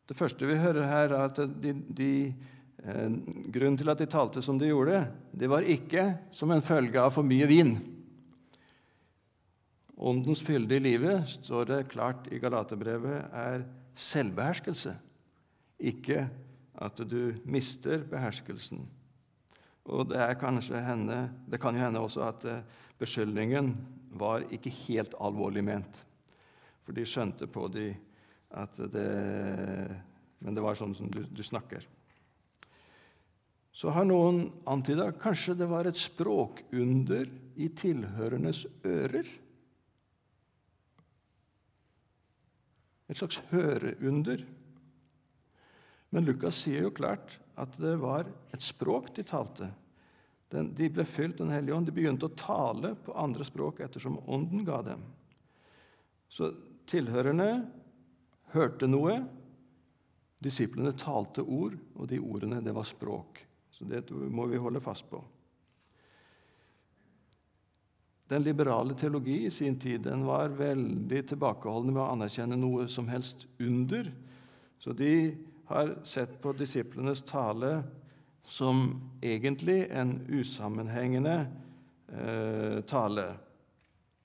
Det 0.10 0.18
første 0.20 0.48
vi 0.48 0.60
hører 0.60 0.86
her, 0.88 1.16
er 1.16 1.30
at 1.30 1.40
de, 1.64 1.74
de, 1.96 2.12
eh, 2.84 3.16
grunnen 3.56 3.80
til 3.80 3.90
at 3.90 4.02
de 4.02 4.10
talte 4.12 4.44
som 4.44 4.60
de 4.60 4.70
gjorde, 4.70 5.06
det 5.32 5.50
var 5.50 5.66
ikke 5.66 6.10
som 6.36 6.52
en 6.52 6.66
følge 6.66 7.00
av 7.00 7.14
for 7.16 7.26
mye 7.26 7.48
vin. 7.50 7.78
Åndens 9.98 10.44
fylde 10.44 10.76
i 10.76 10.84
livet, 10.84 11.30
står 11.30 11.70
det 11.70 11.88
klart 11.94 12.28
i 12.34 12.42
Galaterbrevet, 12.42 13.30
er 13.32 13.64
selvbeherskelse, 13.96 14.98
ikke 15.80 16.28
at 16.84 17.00
du 17.08 17.38
mister 17.46 18.04
beherskelsen. 18.10 18.84
Og 19.84 20.10
det, 20.10 20.20
henne, 20.84 21.20
det 21.48 21.60
kan 21.62 21.76
jo 21.76 21.84
hende 21.84 22.04
også 22.04 22.28
at 22.28 22.46
eh, 22.48 22.64
beskyldningen 23.00 23.74
var 24.20 24.46
ikke 24.54 24.74
helt 24.86 25.16
alvorlig 25.22 25.64
ment. 25.66 26.04
For 26.84 26.96
de 26.96 27.06
skjønte 27.08 27.48
på 27.48 27.68
de 27.72 27.92
at 28.54 28.78
det 28.94 29.10
Men 30.44 30.58
det 30.58 30.62
var 30.62 30.76
sånn 30.76 30.92
som 30.92 31.08
du, 31.08 31.22
du 31.24 31.40
snakker. 31.40 31.86
Så 33.72 33.90
har 33.96 34.04
noen 34.06 34.50
antyda 34.68 35.08
kanskje 35.16 35.56
det 35.56 35.70
var 35.72 35.88
et 35.88 35.98
språkunder 35.98 37.30
i 37.56 37.70
tilhørendes 37.74 38.66
ører. 38.84 39.30
Et 43.08 43.18
slags 43.18 43.40
høreunder. 43.54 44.44
Men 46.14 46.28
Lukas 46.28 46.60
sier 46.66 46.86
jo 46.86 46.94
klart 46.94 47.40
at 47.58 47.80
det 47.82 47.96
var 48.04 48.28
et 48.54 48.62
språk 48.62 49.10
de 49.16 49.26
talte. 49.26 49.72
De 50.54 50.90
ble 50.94 51.06
fylt 51.06 51.40
Den 51.42 51.54
hellige 51.54 51.76
ånd. 51.76 51.88
De 51.90 51.96
begynte 51.96 52.30
å 52.30 52.38
tale 52.38 52.94
på 53.06 53.16
andre 53.18 53.46
språk 53.48 53.82
ettersom 53.86 54.20
Ånden 54.30 54.66
ga 54.68 54.82
dem. 54.86 55.02
Så 56.30 56.52
tilhørerne 56.90 57.66
hørte 58.54 58.90
noe. 58.90 59.18
Disiplene 60.44 60.92
talte 61.00 61.42
ord, 61.42 61.78
og 61.96 62.10
de 62.12 62.20
ordene, 62.20 62.62
det 62.62 62.74
var 62.76 62.86
språk. 62.86 63.40
Så 63.74 63.88
det 63.90 64.04
må 64.12 64.46
vi 64.52 64.60
holde 64.62 64.82
fast 64.84 65.08
på. 65.10 65.22
Den 68.30 68.44
liberale 68.44 68.96
teologi 68.98 69.44
i 69.46 69.52
sin 69.52 69.76
tid 69.80 70.06
den 70.08 70.26
var 70.26 70.54
veldig 70.58 71.22
tilbakeholdende 71.30 71.94
med 71.96 72.04
å 72.04 72.12
anerkjenne 72.16 72.58
noe 72.60 72.88
som 72.90 73.10
helst 73.12 73.46
under. 73.62 74.10
Så 74.80 74.94
de 74.98 75.36
har 75.70 75.96
sett 76.08 76.40
på 76.42 76.54
disiplenes 76.58 77.24
tale 77.28 77.84
som 78.44 79.02
egentlig 79.22 79.88
en 79.92 80.18
usammenhengende 80.30 81.46
eh, 82.12 82.82
tale. 82.90 83.28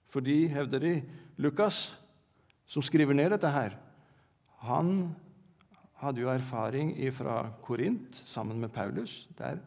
Fordi, 0.08 0.46
hevder 0.52 0.82
de, 0.82 0.94
Lukas, 1.36 1.96
som 2.66 2.82
skriver 2.82 3.14
ned 3.14 3.32
dette 3.32 3.52
her, 3.52 3.76
han 4.66 5.14
hadde 6.02 6.22
jo 6.22 6.30
erfaring 6.30 6.92
fra 7.14 7.40
Korint 7.64 8.18
sammen 8.26 8.60
med 8.60 8.72
Paulus. 8.74 9.26
Der 9.38 9.60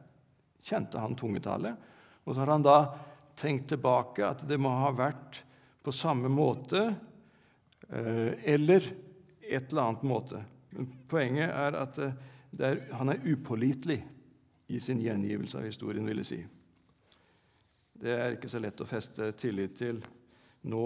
kjente 0.61 0.99
han 1.01 1.15
tungetale. 1.15 1.75
Og 2.23 2.33
så 2.35 2.43
har 2.43 2.53
han 2.53 2.65
da 2.65 2.77
tenkt 3.39 3.71
tilbake 3.71 4.25
at 4.27 4.43
det 4.47 4.59
må 4.61 4.71
ha 4.83 4.91
vært 4.95 5.41
på 5.81 5.93
samme 5.95 6.29
måte 6.29 6.83
eh, 7.89 8.37
eller 8.53 8.85
et 9.41 9.71
eller 9.71 9.87
annet 9.87 10.05
måte. 10.07 10.43
Men 10.75 10.91
poenget 11.09 11.49
er 11.49 11.77
at 11.79 11.99
eh, 12.03 12.19
er, 12.59 12.81
han 12.93 13.13
er 13.13 13.23
upålitelig 13.25 14.01
i 14.71 14.79
sin 14.79 15.01
gjengivelse 15.03 15.59
av 15.59 15.67
historien, 15.67 16.07
vil 16.07 16.23
jeg 16.23 16.29
si. 16.29 16.41
Det 18.01 18.13
er 18.15 18.35
ikke 18.35 18.49
så 18.49 18.61
lett 18.63 18.81
å 18.81 18.89
feste 18.89 19.27
tillit 19.37 19.75
til 19.77 19.99
nå 20.71 20.85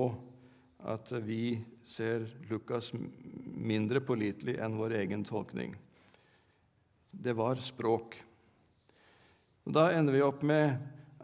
at 0.86 1.12
vi 1.25 1.56
ser 1.86 2.25
Lukas 2.50 2.92
mindre 2.96 4.01
pålitelig 4.04 4.58
enn 4.62 4.75
vår 4.77 4.98
egen 5.00 5.24
tolkning. 5.25 5.74
Det 7.12 7.34
var 7.38 7.62
språk. 7.62 8.18
Da 9.65 9.88
ender 9.96 10.13
vi 10.13 10.25
opp 10.25 10.44
med 10.46 10.75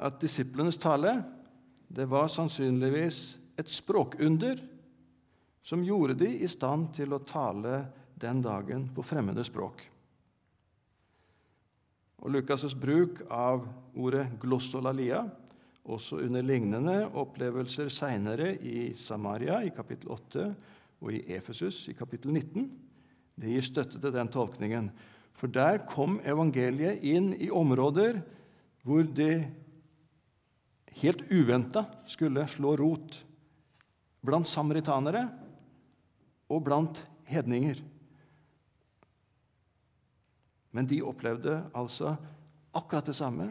at 0.02 0.22
disiplenes 0.22 0.80
tale 0.82 1.20
det 1.92 2.08
var 2.08 2.32
sannsynligvis 2.32 3.20
et 3.60 3.70
språkunder 3.70 4.62
som 5.62 5.84
gjorde 5.86 6.16
de 6.24 6.30
i 6.40 6.48
stand 6.50 6.94
til 6.96 7.12
å 7.14 7.22
tale 7.28 7.84
den 8.16 8.40
dagen 8.42 8.88
på 8.96 9.04
fremmede 9.06 9.44
språk. 9.44 9.91
Og 12.22 12.30
Lukas' 12.30 12.78
bruk 12.78 13.24
av 13.34 13.64
ordet 13.98 14.28
glossolalia 14.42 15.24
også 15.90 16.20
under 16.22 16.46
lignende 16.46 17.08
opplevelser 17.18 17.90
seinere 17.90 18.54
i 18.62 18.92
Samaria 18.94 19.64
i 19.66 19.72
kapittel 19.74 20.12
8 20.14 20.46
og 21.02 21.16
i 21.18 21.24
Efesus 21.34 21.88
i 21.90 21.96
kapittel 21.98 22.36
19. 22.36 22.68
Det 23.42 23.50
gir 23.50 23.66
støtte 23.66 23.98
til 23.98 24.14
den 24.14 24.30
tolkningen. 24.30 24.92
For 25.34 25.50
der 25.50 25.82
kom 25.90 26.20
evangeliet 26.22 27.02
inn 27.02 27.32
i 27.34 27.50
områder 27.50 28.22
hvor 28.86 29.08
det 29.08 29.48
helt 31.02 31.24
uventa 31.32 31.88
skulle 32.10 32.46
slå 32.50 32.76
rot. 32.78 33.18
Blant 34.22 34.50
samaritanere 34.50 35.26
og 36.52 36.62
blant 36.68 37.02
hedninger. 37.26 37.82
Men 40.72 40.88
de 40.88 41.02
opplevde 41.04 41.58
altså 41.76 42.16
akkurat 42.72 43.06
det 43.06 43.16
samme 43.18 43.50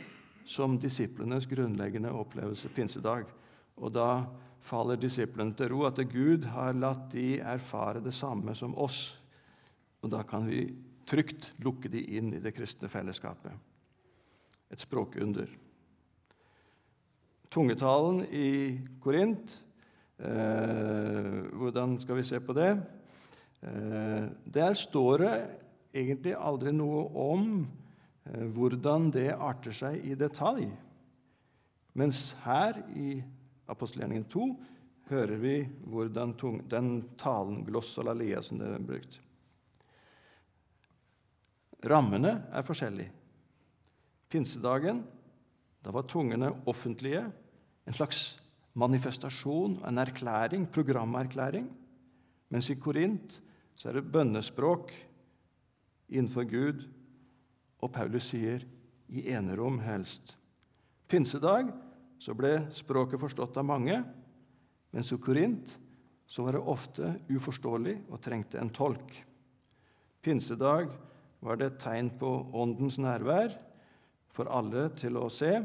som 0.48 0.78
disiplenes 0.80 1.46
grunnleggende 1.46 2.12
opplevelse 2.16 2.70
pinsedag. 2.74 3.28
Og 3.76 3.92
da 3.92 4.24
faller 4.60 5.00
disiplene 5.00 5.54
til 5.56 5.72
ro, 5.72 5.84
at 5.88 6.00
Gud 6.10 6.44
har 6.52 6.76
latt 6.76 7.10
de 7.14 7.40
erfare 7.40 8.02
det 8.04 8.14
samme 8.16 8.54
som 8.56 8.76
oss. 8.78 9.18
Og 10.00 10.12
da 10.12 10.22
kan 10.26 10.48
vi 10.48 10.64
trygt 11.08 11.52
lukke 11.64 11.90
de 11.92 12.02
inn 12.16 12.32
i 12.34 12.42
det 12.42 12.54
kristne 12.56 12.88
fellesskapet. 12.88 13.52
Et 14.70 14.80
språkunder. 14.80 15.50
Tungetalen 17.50 18.22
i 18.30 18.78
Korint, 19.02 19.56
eh, 20.22 21.40
hvordan 21.50 21.98
skal 22.00 22.20
vi 22.20 22.26
se 22.28 22.38
på 22.40 22.54
det? 22.54 22.70
Eh, 23.60 24.28
der 24.46 24.74
står 24.74 25.18
det 25.18 25.34
egentlig 25.92 26.35
aldri 26.37 26.73
noe 26.75 27.04
om 27.18 27.47
eh, 27.62 28.47
hvordan 28.54 29.11
det 29.14 29.30
arter 29.35 29.75
seg 29.76 30.04
i 30.06 30.16
detalj. 30.18 30.68
Mens 31.99 32.30
her 32.44 32.78
i 32.94 33.18
apostelgjerningen 33.70 34.28
2 34.30 34.47
hører 35.11 35.40
vi 35.42 35.56
hvordan 35.90 36.37
den 36.70 36.90
talen 37.18 37.64
glossolalia 37.66 38.42
som 38.42 38.61
det 38.61 38.70
er 38.70 38.87
brukt. 38.87 39.18
Rammene 41.90 42.35
er 42.52 42.66
forskjellige. 42.66 43.16
Pinsedagen, 44.30 45.00
da 45.82 45.90
var 45.90 46.06
tungene 46.06 46.52
offentlige, 46.70 47.25
en 47.88 47.97
slags 47.97 48.38
manifestasjon, 48.78 49.80
en 49.88 49.99
erklæring, 49.99 50.68
programerklæring. 50.70 51.66
Mens 52.52 52.70
i 52.70 52.76
Korint 52.78 53.40
så 53.75 53.88
er 53.88 53.99
det 53.99 54.12
bønnespråk 54.12 54.92
innenfor 56.11 56.47
Gud, 56.50 56.85
og 57.81 57.93
Paulus 57.95 58.29
sier 58.33 58.67
i 59.11 59.25
enerom 59.33 59.79
helst. 59.83 60.35
Pinsedag 61.11 61.71
så 62.21 62.35
ble 62.37 62.67
språket 62.76 63.23
forstått 63.23 63.57
av 63.59 63.67
mange, 63.67 63.97
mens 64.90 65.12
i 65.14 65.19
Korint 65.23 65.73
så 66.31 66.45
var 66.47 66.55
det 66.55 66.67
ofte 66.71 67.14
uforståelig 67.31 67.97
og 68.11 68.21
trengte 68.23 68.61
en 68.61 68.71
tolk. 68.75 69.14
Pinsedag 70.23 70.90
var 71.40 71.59
det 71.59 71.71
et 71.71 71.81
tegn 71.83 72.12
på 72.21 72.29
Åndens 72.61 73.00
nærvær 73.00 73.57
for 74.31 74.50
alle 74.52 74.88
til 75.00 75.17
å 75.19 75.26
se, 75.33 75.57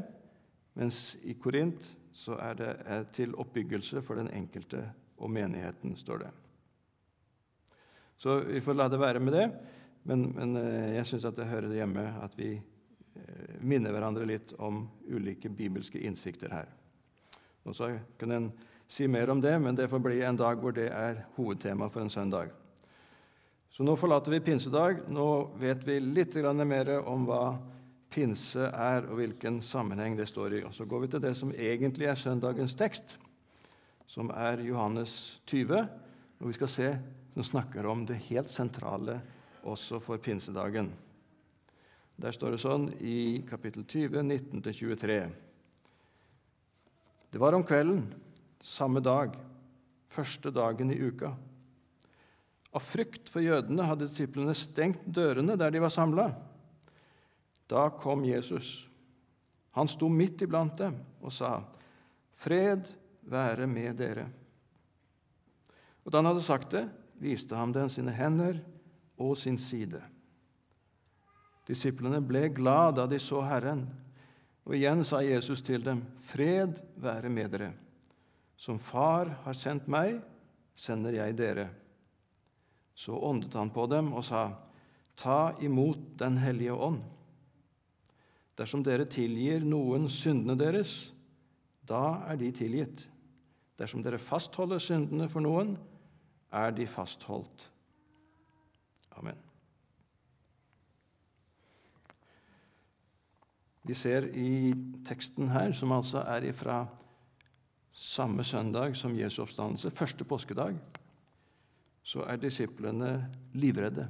mens 0.79 1.17
i 1.27 1.35
Korint 1.37 1.91
så 2.15 2.39
er 2.39 2.57
det 2.57 2.71
til 3.13 3.35
oppbyggelse 3.35 4.01
for 4.05 4.17
den 4.17 4.31
enkelte 4.31 4.81
og 5.19 5.31
menigheten, 5.31 5.95
står 5.99 6.23
det. 6.23 6.31
Så 8.17 8.39
vi 8.47 8.61
får 8.63 8.77
la 8.79 8.87
det 8.91 8.99
være 9.01 9.19
med 9.19 9.35
det. 9.35 9.47
Men, 10.05 10.29
men 10.35 10.57
eh, 10.59 10.95
jeg 10.99 11.09
syns 11.09 11.25
det 11.33 11.49
hører 11.49 11.73
hjemme 11.73 12.03
at 12.21 12.35
vi 12.37 12.51
eh, 12.53 13.55
minner 13.65 13.93
hverandre 13.95 14.27
litt 14.29 14.53
om 14.61 14.83
ulike 15.09 15.49
bibelske 15.49 16.01
innsikter 16.05 16.53
her. 16.53 16.69
Og 17.65 17.73
så 17.73 17.89
kan 18.21 18.35
en 18.35 18.51
si 18.87 19.07
mer 19.09 19.31
om 19.33 19.41
det, 19.41 19.55
men 19.59 19.75
det 19.75 19.89
får 19.89 20.03
bli 20.05 20.21
en 20.21 20.37
dag 20.37 20.61
hvor 20.61 20.75
det 20.77 20.91
er 20.93 21.23
hovedtema 21.39 21.89
for 21.89 22.05
en 22.05 22.13
søndag. 22.13 22.53
Så 23.73 23.83
nå 23.83 23.95
forlater 23.99 24.31
vi 24.31 24.43
pinsedag. 24.45 25.01
Nå 25.11 25.27
vet 25.59 25.81
vi 25.87 25.97
litt 25.99 26.37
mer 26.37 26.91
om 27.01 27.25
hva 27.27 27.57
pinse 28.13 28.69
er, 28.69 29.09
og 29.09 29.17
hvilken 29.19 29.57
sammenheng 29.65 30.15
det 30.15 30.29
står 30.29 30.53
i. 30.53 30.63
Og 30.63 30.73
Så 30.73 30.85
går 30.85 31.01
vi 31.01 31.07
til 31.11 31.21
det 31.25 31.33
som 31.35 31.51
egentlig 31.51 32.07
er 32.07 32.15
søndagens 32.15 32.75
tekst, 32.75 33.17
som 34.07 34.29
er 34.29 34.61
Johannes 34.63 35.41
20. 35.47 35.81
Og 36.39 36.47
vi 36.47 36.53
skal 36.53 36.71
se 36.71 36.89
som 37.33 37.43
snakker 37.43 37.85
om 37.85 38.05
det 38.05 38.21
helt 38.29 38.49
sentrale 38.49 39.19
også 39.65 39.99
for 40.03 40.21
pinsedagen. 40.21 40.91
Der 42.15 42.31
står 42.31 42.55
det 42.55 42.61
sånn 42.63 42.85
i 43.03 43.43
kapittel 43.47 43.83
20, 43.83 44.21
19-23. 44.23 45.17
Det 47.33 47.41
var 47.41 47.57
om 47.57 47.65
kvelden, 47.67 48.05
samme 48.63 49.01
dag, 49.03 49.35
første 50.07 50.51
dagen 50.55 50.93
i 50.93 50.99
uka. 51.01 51.33
Av 52.75 52.83
frykt 52.83 53.31
for 53.31 53.43
jødene 53.43 53.87
hadde 53.87 54.07
disiplene 54.07 54.55
stengt 54.55 55.03
dørene 55.03 55.57
der 55.59 55.73
de 55.75 55.81
var 55.83 55.91
samla. 55.91 56.29
Da 57.67 57.89
kom 57.99 58.23
Jesus. 58.27 58.85
Han 59.75 59.89
sto 59.91 60.07
midt 60.11 60.45
iblant 60.45 60.77
dem 60.79 60.95
og 61.19 61.33
sa, 61.33 61.63
'Fred 62.31 62.91
være 63.23 63.67
med 63.67 63.95
dere.' 63.97 64.29
Og 66.05 66.11
da 66.11 66.19
han 66.19 66.29
hadde 66.29 66.43
sagt 66.45 66.71
det, 66.71 66.85
viste 67.19 67.55
han 67.55 67.71
dem 67.73 67.89
sine 67.89 68.11
hender 68.11 68.59
og 69.17 69.37
sin 69.37 69.57
side. 69.61 70.01
Disiplene 71.65 72.21
ble 72.21 72.49
glad 72.53 72.99
da 72.99 73.07
de 73.09 73.19
så 73.21 73.41
Herren, 73.45 73.87
og 74.65 74.75
igjen 74.77 75.03
sa 75.05 75.21
Jesus 75.21 75.61
til 75.65 75.83
dem, 75.85 76.01
Fred 76.25 76.81
være 77.01 77.29
med 77.29 77.51
dere. 77.53 77.71
Som 78.57 78.79
Far 78.81 79.29
har 79.45 79.57
sendt 79.57 79.89
meg, 79.91 80.19
sender 80.75 81.19
jeg 81.19 81.35
dere. 81.37 81.67
Så 82.95 83.17
åndet 83.17 83.53
han 83.53 83.69
på 83.73 83.85
dem 83.91 84.13
og 84.15 84.23
sa, 84.25 84.47
Ta 85.15 85.55
imot 85.63 86.17
Den 86.19 86.37
hellige 86.37 86.73
ånd. 86.73 86.99
Dersom 88.55 88.83
dere 88.83 89.05
tilgir 89.07 89.63
noen 89.63 90.09
syndene 90.11 90.57
deres, 90.59 91.13
da 91.87 92.25
er 92.27 92.39
de 92.39 92.51
tilgitt. 92.55 93.05
Dersom 93.79 94.03
dere 94.03 94.19
fastholder 94.19 94.79
syndene 94.79 95.27
for 95.31 95.43
noen, 95.43 95.75
er 96.51 96.71
de 96.75 96.87
fastholdt. 96.87 97.69
Amen. 99.19 99.37
Vi 103.85 103.93
ser 103.93 104.27
i 104.33 104.73
teksten 105.05 105.51
her, 105.53 105.73
som 105.77 105.93
altså 105.93 106.23
er 106.25 106.47
fra 106.57 106.83
samme 107.95 108.43
søndag 108.43 108.95
som 108.97 109.15
Jesu 109.15 109.43
oppstandelse, 109.43 109.93
første 109.93 110.25
påskedag, 110.25 110.79
så 112.05 112.25
er 112.25 112.41
disiplene 112.41 113.11
livredde. 113.53 114.07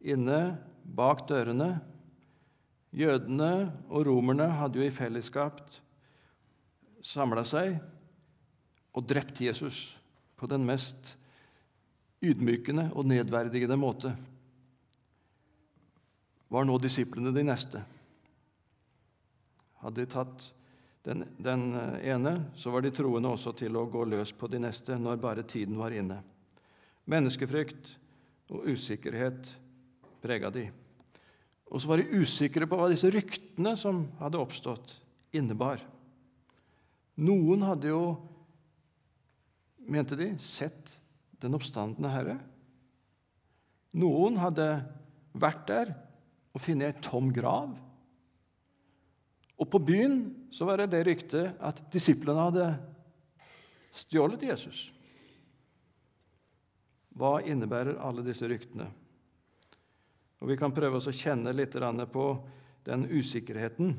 Inne 0.00 0.56
bak 0.84 1.26
dørene 1.28 1.74
Jødene 2.94 3.72
og 3.90 4.04
romerne 4.06 4.46
hadde 4.54 4.78
jo 4.78 4.86
i 4.86 4.94
fellesskap 4.94 5.58
samla 7.02 7.42
seg 7.46 7.74
og 8.94 9.06
drept 9.10 9.40
Jesus 9.42 9.96
på 10.38 10.46
den 10.50 10.62
mest 10.68 11.16
ydmykende 12.24 12.88
og 12.94 13.06
nedverdigende 13.08 13.76
måte, 13.78 14.14
var 16.54 16.66
nå 16.66 16.76
disiplene 16.78 17.32
de 17.34 17.42
neste. 17.46 17.80
Hadde 19.82 20.04
de 20.04 20.10
tatt 20.10 20.46
den, 21.04 21.24
den, 21.36 21.66
ene, 22.00 22.36
så 22.56 22.70
var 22.72 22.84
de 22.84 22.92
troende 22.94 23.32
også 23.34 23.52
til 23.58 23.76
å 23.76 23.84
gå 23.90 24.06
løs 24.08 24.32
på 24.32 24.48
de 24.48 24.62
neste 24.62 24.96
når 24.96 25.20
bare 25.20 25.44
tiden 25.44 25.76
var 25.76 25.92
inne. 25.92 26.22
Menneskefrykt 27.10 27.90
og 28.54 28.70
usikkerhet 28.72 29.50
prega 30.24 30.48
de. 30.54 30.68
Og 31.68 31.82
så 31.82 31.90
var 31.90 32.00
de 32.00 32.22
usikre 32.22 32.68
på 32.70 32.78
hva 32.78 32.88
disse 32.92 33.10
ryktene 33.12 33.74
som 33.76 34.06
hadde 34.20 34.40
oppstått, 34.40 34.96
innebar. 35.36 35.82
Noen 37.20 37.64
hadde 37.66 37.90
jo, 37.90 38.04
mente 39.90 40.16
de, 40.16 40.32
sett 40.40 40.96
den 41.42 41.56
oppstandende 41.56 42.12
Herre. 42.12 42.38
Noen 43.98 44.38
hadde 44.42 44.68
vært 45.38 45.66
der 45.70 45.92
og 46.54 46.62
funnet 46.62 46.94
ei 46.94 47.04
tom 47.04 47.30
grav. 47.34 47.74
Og 49.54 49.70
på 49.70 49.80
byen 49.86 50.18
så 50.54 50.66
var 50.66 50.82
det 50.82 50.92
det 50.94 51.04
ryktet 51.06 51.62
at 51.62 51.80
disiplene 51.94 52.48
hadde 52.48 52.66
stjålet 53.94 54.42
Jesus. 54.50 54.88
Hva 57.14 57.38
innebærer 57.46 58.00
alle 58.02 58.24
disse 58.26 58.48
ryktene? 58.50 58.88
Og 60.42 60.50
Vi 60.50 60.56
kan 60.60 60.74
prøve 60.74 60.98
oss 60.98 61.08
å 61.08 61.14
kjenne 61.14 61.54
litt 61.54 61.78
på 62.12 62.26
den 62.84 63.06
usikkerheten 63.08 63.94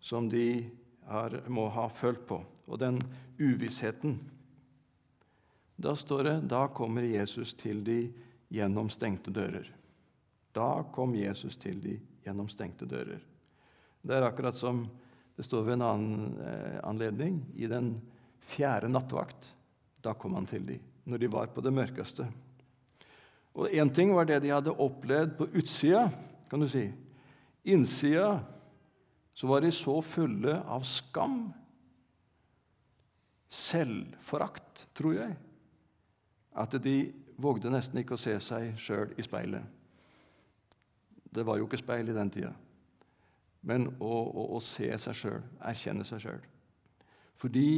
som 0.00 0.28
de 0.28 0.64
må 1.52 1.68
ha 1.68 1.84
følt 1.88 2.24
på, 2.26 2.40
og 2.66 2.78
den 2.80 2.98
uvissheten. 3.38 4.16
Da 5.76 5.94
står 5.96 6.24
det 6.24 6.34
da 6.50 6.66
kommer 6.68 7.02
Jesus 7.02 7.54
til 7.58 7.82
de 7.84 7.98
gjennom 8.54 8.90
stengte 8.92 9.32
dører. 9.34 9.66
Da 10.54 10.84
kom 10.94 11.16
Jesus 11.18 11.56
til 11.58 11.80
de 11.82 11.96
gjennom 12.24 12.48
stengte 12.48 12.86
dører. 12.86 13.22
Det 14.04 14.14
er 14.14 14.26
akkurat 14.26 14.56
som 14.56 14.84
det 15.34 15.46
står 15.46 15.64
ved 15.66 15.78
en 15.78 15.86
annen 15.86 16.38
eh, 16.44 16.78
anledning 16.86 17.40
i 17.58 17.66
den 17.66 17.96
fjerde 18.44 18.90
nattvakt. 18.92 19.54
Da 20.04 20.14
kom 20.14 20.36
han 20.38 20.46
til 20.46 20.66
de, 20.68 20.78
når 21.08 21.22
de 21.24 21.30
var 21.32 21.50
på 21.50 21.64
det 21.64 21.72
mørkeste. 21.74 22.28
Og 23.54 23.70
Én 23.70 23.90
ting 23.94 24.12
var 24.14 24.28
det 24.28 24.42
de 24.44 24.52
hadde 24.52 24.74
opplevd 24.82 25.36
på 25.38 25.48
utsida, 25.54 26.06
kan 26.50 26.62
du 26.62 26.68
si. 26.70 26.86
Innsida 27.64 28.44
så 29.34 29.48
var 29.50 29.64
de 29.64 29.72
så 29.74 29.96
fulle 30.04 30.58
av 30.70 30.84
skam, 30.86 31.48
selvforakt, 33.50 34.86
tror 34.94 35.16
jeg, 35.16 35.36
at 36.54 36.76
de 36.82 37.12
vågde 37.36 37.70
nesten 37.72 37.98
ikke 38.00 38.14
å 38.16 38.20
se 38.20 38.34
seg 38.42 38.76
sjøl 38.78 39.14
i 39.18 39.24
speilet. 39.26 39.64
Det 41.34 41.42
var 41.46 41.58
jo 41.58 41.66
ikke 41.66 41.80
speil 41.82 42.08
i 42.08 42.16
den 42.16 42.30
tida. 42.30 42.52
men 43.64 43.86
å, 43.96 44.12
å, 44.28 44.42
å 44.56 44.58
se 44.60 44.90
seg 45.00 45.16
sjøl, 45.16 45.40
erkjenne 45.64 46.04
seg 46.04 46.20
sjøl. 46.20 46.42
Fordi 47.40 47.68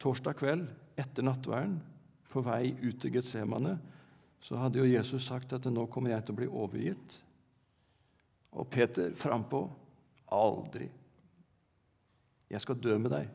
torsdag 0.00 0.38
kveld 0.40 0.70
etter 0.96 1.26
nattverden, 1.26 1.76
på 2.36 2.42
vei 2.44 2.74
ut 2.82 2.98
til 3.00 3.14
Getsemane, 3.14 3.78
så 4.40 4.58
hadde 4.60 4.80
jo 4.80 4.88
Jesus 4.88 5.24
sagt 5.24 5.54
at 5.56 5.64
nå 5.72 5.86
kommer 5.92 6.12
jeg 6.12 6.24
til 6.26 6.34
å 6.34 6.38
bli 6.40 6.48
overgitt. 6.48 7.14
Og 8.56 8.68
Peter 8.72 9.14
frampå 9.16 9.62
aldri. 10.32 10.88
Jeg 12.50 12.60
skal 12.60 12.80
dø 12.80 12.98
med 13.00 13.12
deg. 13.14 13.30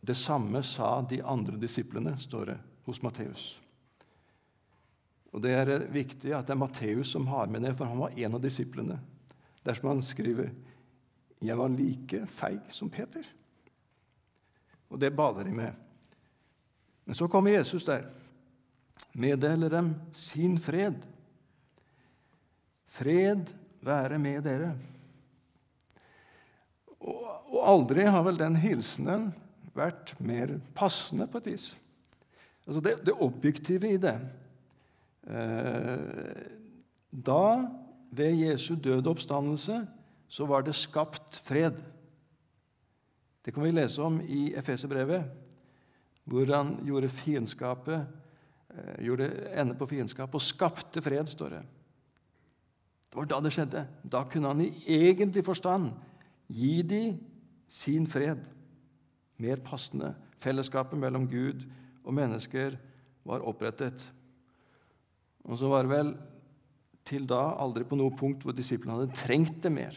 Det 0.00 0.14
samme 0.14 0.62
sa 0.62 1.02
de 1.02 1.22
andre 1.22 1.56
disiplene, 1.56 2.16
står 2.18 2.46
det 2.46 2.58
hos 2.84 3.02
Matteus. 3.02 3.60
Og 5.32 5.42
Det 5.42 5.52
er 5.52 5.84
viktig 5.92 6.32
at 6.32 6.46
det 6.46 6.54
er 6.54 6.62
Matteus 6.62 7.12
som 7.12 7.26
har 7.28 7.46
med 7.46 7.62
det, 7.62 7.74
for 7.76 7.90
han 7.90 8.00
var 8.00 8.16
en 8.16 8.34
av 8.34 8.42
disiplene. 8.42 8.98
Dersom 9.64 9.88
han 9.88 10.02
skriver 10.02 10.50
'Jeg 11.40 11.56
var 11.56 11.68
like 11.68 12.26
feig 12.26 12.60
som 12.68 12.90
Peter'. 12.90 13.26
Og 14.88 14.98
det 14.98 15.16
bader 15.16 15.44
de 15.44 15.52
med. 15.52 15.72
Men 17.04 17.14
så 17.14 17.28
kommer 17.28 17.50
Jesus 17.50 17.84
der. 17.84 18.08
Meddeler 19.12 19.68
dem 19.68 19.94
sin 20.12 20.58
fred. 20.58 20.94
Fred 22.86 23.54
være 23.80 24.18
med 24.18 24.42
dere. 24.42 24.72
Og, 27.00 27.54
og 27.54 27.68
aldri 27.68 28.04
har 28.04 28.22
vel 28.22 28.38
den 28.38 28.56
hilsenen 28.56 29.32
vært 29.78 30.14
mer 30.20 30.58
passende 30.76 31.28
på 31.30 31.40
et 31.40 31.52
vis. 31.54 31.70
Altså 32.68 32.82
det, 32.84 32.98
det 33.06 33.16
objektive 33.24 33.94
i 33.94 34.00
det. 34.00 34.16
Eh, 35.28 36.42
da, 37.10 37.44
ved 38.10 38.42
Jesu 38.42 38.74
døde 38.74 39.08
oppstandelse, 39.10 39.80
så 40.28 40.46
var 40.46 40.66
det 40.66 40.76
skapt 40.76 41.40
fred. 41.44 41.78
Det 43.44 43.54
kan 43.54 43.64
vi 43.64 43.72
lese 43.72 44.02
om 44.04 44.20
i 44.20 44.50
Efeserbrevet, 44.56 45.24
hvor 46.28 46.50
han 46.52 46.74
gjorde 46.84 47.08
fiendskapet 47.08 48.02
eh, 48.74 49.04
gjorde 49.06 49.30
ende 49.56 49.76
på 49.78 49.88
fiendskap 49.88 50.34
og 50.36 50.44
skapte 50.44 51.02
fred, 51.04 51.30
står 51.32 51.56
det. 51.56 51.62
Det 53.08 53.16
var 53.16 53.30
da 53.30 53.40
det 53.40 53.54
skjedde. 53.56 53.86
Da 54.04 54.24
kunne 54.28 54.52
han 54.52 54.60
i 54.60 54.72
egentlig 55.08 55.44
forstand 55.46 55.94
gi 56.52 56.82
dem 56.84 57.16
sin 57.68 58.06
fred. 58.06 58.44
Mer 59.38 59.62
passende. 59.62 60.14
Fellesskapet 60.38 60.98
mellom 60.98 61.26
Gud 61.30 61.64
og 62.04 62.14
mennesker 62.14 62.76
var 63.26 63.44
opprettet. 63.46 64.02
Og 65.46 65.58
så 65.58 65.70
var 65.70 65.86
det 65.86 65.92
vel 65.92 66.12
til 67.08 67.24
da 67.28 67.54
aldri 67.60 67.86
på 67.88 67.96
noe 67.96 68.12
punkt 68.16 68.44
hvor 68.44 68.56
disiplene 68.56 68.98
hadde 68.98 69.16
trengt 69.16 69.62
det 69.64 69.72
mer. 69.72 69.96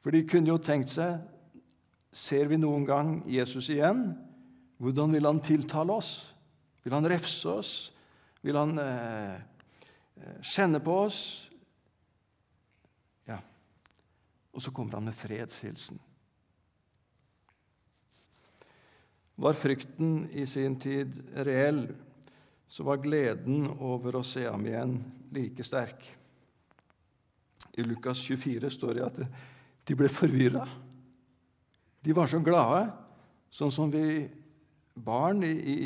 For 0.00 0.14
de 0.14 0.24
kunne 0.28 0.52
jo 0.52 0.62
tenkt 0.62 0.92
seg 0.92 1.26
Ser 2.10 2.48
vi 2.50 2.56
noen 2.58 2.82
gang 2.88 3.10
Jesus 3.30 3.68
igjen? 3.70 4.00
Hvordan 4.82 5.12
vil 5.14 5.28
han 5.28 5.38
tiltale 5.46 5.94
oss? 5.94 6.32
Vil 6.82 6.96
han 6.96 7.06
refse 7.06 7.52
oss? 7.52 7.70
Vil 8.42 8.58
han 8.58 8.72
eh, 8.82 9.36
eh 10.18 10.40
kjenne 10.42 10.80
på 10.82 10.96
oss? 11.04 11.20
Ja. 13.30 13.38
Og 14.50 14.64
så 14.64 14.74
kommer 14.74 14.98
han 14.98 15.06
med 15.06 15.14
fredshilsen. 15.14 16.02
Var 19.40 19.56
frykten 19.56 20.26
i 20.36 20.44
sin 20.46 20.74
tid 20.76 21.16
reell, 21.46 21.86
så 22.68 22.84
var 22.84 23.00
gleden 23.00 23.70
over 23.80 24.18
å 24.18 24.24
se 24.26 24.42
ham 24.44 24.66
igjen 24.68 24.98
like 25.32 25.64
sterk. 25.64 26.02
I 27.72 27.86
Lukas 27.86 28.20
24 28.26 28.68
står 28.74 28.98
det 28.98 29.06
at 29.06 29.20
de 29.88 29.96
ble 29.96 30.10
forvirra. 30.12 30.66
De 32.04 32.16
var 32.16 32.28
så 32.28 32.40
glade, 32.44 32.90
sånn 33.48 33.72
som 33.72 33.88
vi 33.92 34.26
barn 35.00 35.40
i, 35.46 35.54
i, 35.56 35.78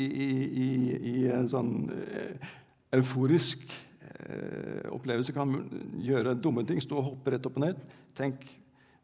i, 0.65 0.67
i 1.11 1.15
en 1.31 1.47
sånn 1.47 1.71
eh, 1.95 2.49
euforisk 2.97 3.63
eh, 3.69 4.83
opplevelse 4.91 5.35
kan 5.35 5.53
gjøre 6.03 6.35
dumme 6.35 6.65
ting, 6.67 6.81
stå 6.83 6.99
og 6.99 7.07
hoppe 7.13 7.37
rett 7.37 7.47
opp 7.47 7.55
og 7.61 7.65
ned. 7.69 7.79
Tenk, 8.17 8.43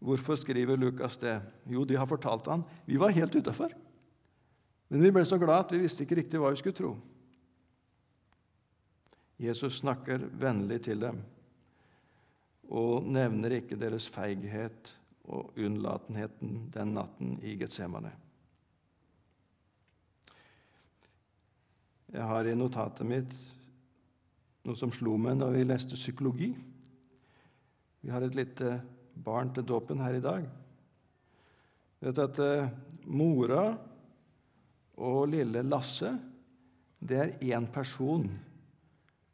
hvorfor 0.04 0.40
skriver 0.44 0.80
Lukas 0.80 1.16
det? 1.24 1.38
Jo, 1.72 1.88
de 1.88 1.96
har 2.00 2.10
fortalt 2.10 2.52
han. 2.52 2.68
Vi 2.84 3.00
var 3.00 3.16
helt 3.16 3.40
utafor. 3.40 3.72
Men 4.91 5.06
vi 5.06 5.12
ble 5.15 5.23
så 5.23 5.38
glad 5.39 5.65
at 5.65 5.71
vi 5.71 5.86
visste 5.86 6.04
ikke 6.04 6.17
riktig 6.19 6.39
hva 6.41 6.49
vi 6.51 6.60
skulle 6.60 6.75
tro. 6.75 6.89
Jesus 9.39 9.77
snakker 9.80 10.25
vennlig 10.38 10.82
til 10.84 10.99
dem 10.99 11.21
og 12.71 13.08
nevner 13.08 13.56
ikke 13.56 13.80
deres 13.80 14.06
feighet 14.12 14.91
og 15.32 15.56
unnlatenheten 15.60 16.65
den 16.73 16.91
natten 16.95 17.38
i 17.43 17.56
Getsemane. 17.60 18.12
Jeg 22.12 22.27
har 22.27 22.47
i 22.47 22.56
notatet 22.60 23.08
mitt 23.08 23.36
noe 24.67 24.75
som 24.75 24.91
slo 24.91 25.15
meg 25.19 25.39
da 25.39 25.47
vi 25.54 25.63
leste 25.63 25.95
psykologi. 25.95 26.49
Vi 28.04 28.12
har 28.12 28.27
et 28.27 28.36
lite 28.36 28.75
barn 29.15 29.54
til 29.56 29.65
dåpen 29.67 30.04
her 30.04 30.19
i 30.19 30.23
dag. 30.23 30.43
Vet 32.04 32.19
at 32.19 32.43
uh, 32.43 32.67
Mora 33.08 33.63
og 34.97 35.30
lille 35.32 35.63
Lasse, 35.63 36.12
det 36.99 37.17
er 37.17 37.34
én 37.56 37.65
person, 37.73 38.27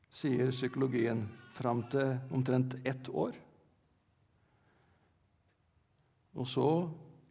sier 0.10 0.52
psykologien, 0.54 1.26
fram 1.58 1.82
til 1.90 2.14
omtrent 2.32 2.78
ett 2.86 3.10
år. 3.10 3.34
Og 6.38 6.46
så 6.46 6.70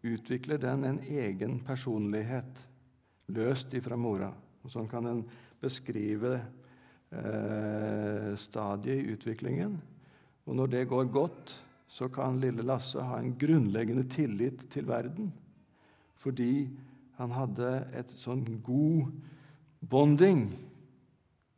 utvikler 0.06 0.58
den 0.58 0.84
en 0.84 0.98
egen 1.06 1.60
personlighet, 1.66 2.64
løst 3.30 3.74
ifra 3.78 3.98
mora. 3.98 4.32
Og 4.64 4.72
Sånn 4.72 4.90
kan 4.90 5.06
en 5.06 5.22
beskrive 5.62 6.34
eh, 7.14 8.32
stadiet 8.38 8.98
i 8.98 9.14
utviklingen. 9.14 9.78
Og 10.46 10.58
når 10.58 10.72
det 10.74 10.88
går 10.90 11.08
godt, 11.14 11.54
så 11.86 12.10
kan 12.10 12.40
lille 12.42 12.66
Lasse 12.66 13.02
ha 13.02 13.20
en 13.22 13.36
grunnleggende 13.38 14.08
tillit 14.10 14.66
til 14.70 14.88
verden 14.88 15.32
fordi 16.16 16.66
han 17.16 17.33
hadde 17.33 17.70
et 17.96 18.12
sånn 18.18 18.44
god 18.64 19.12
bonding 19.81 20.46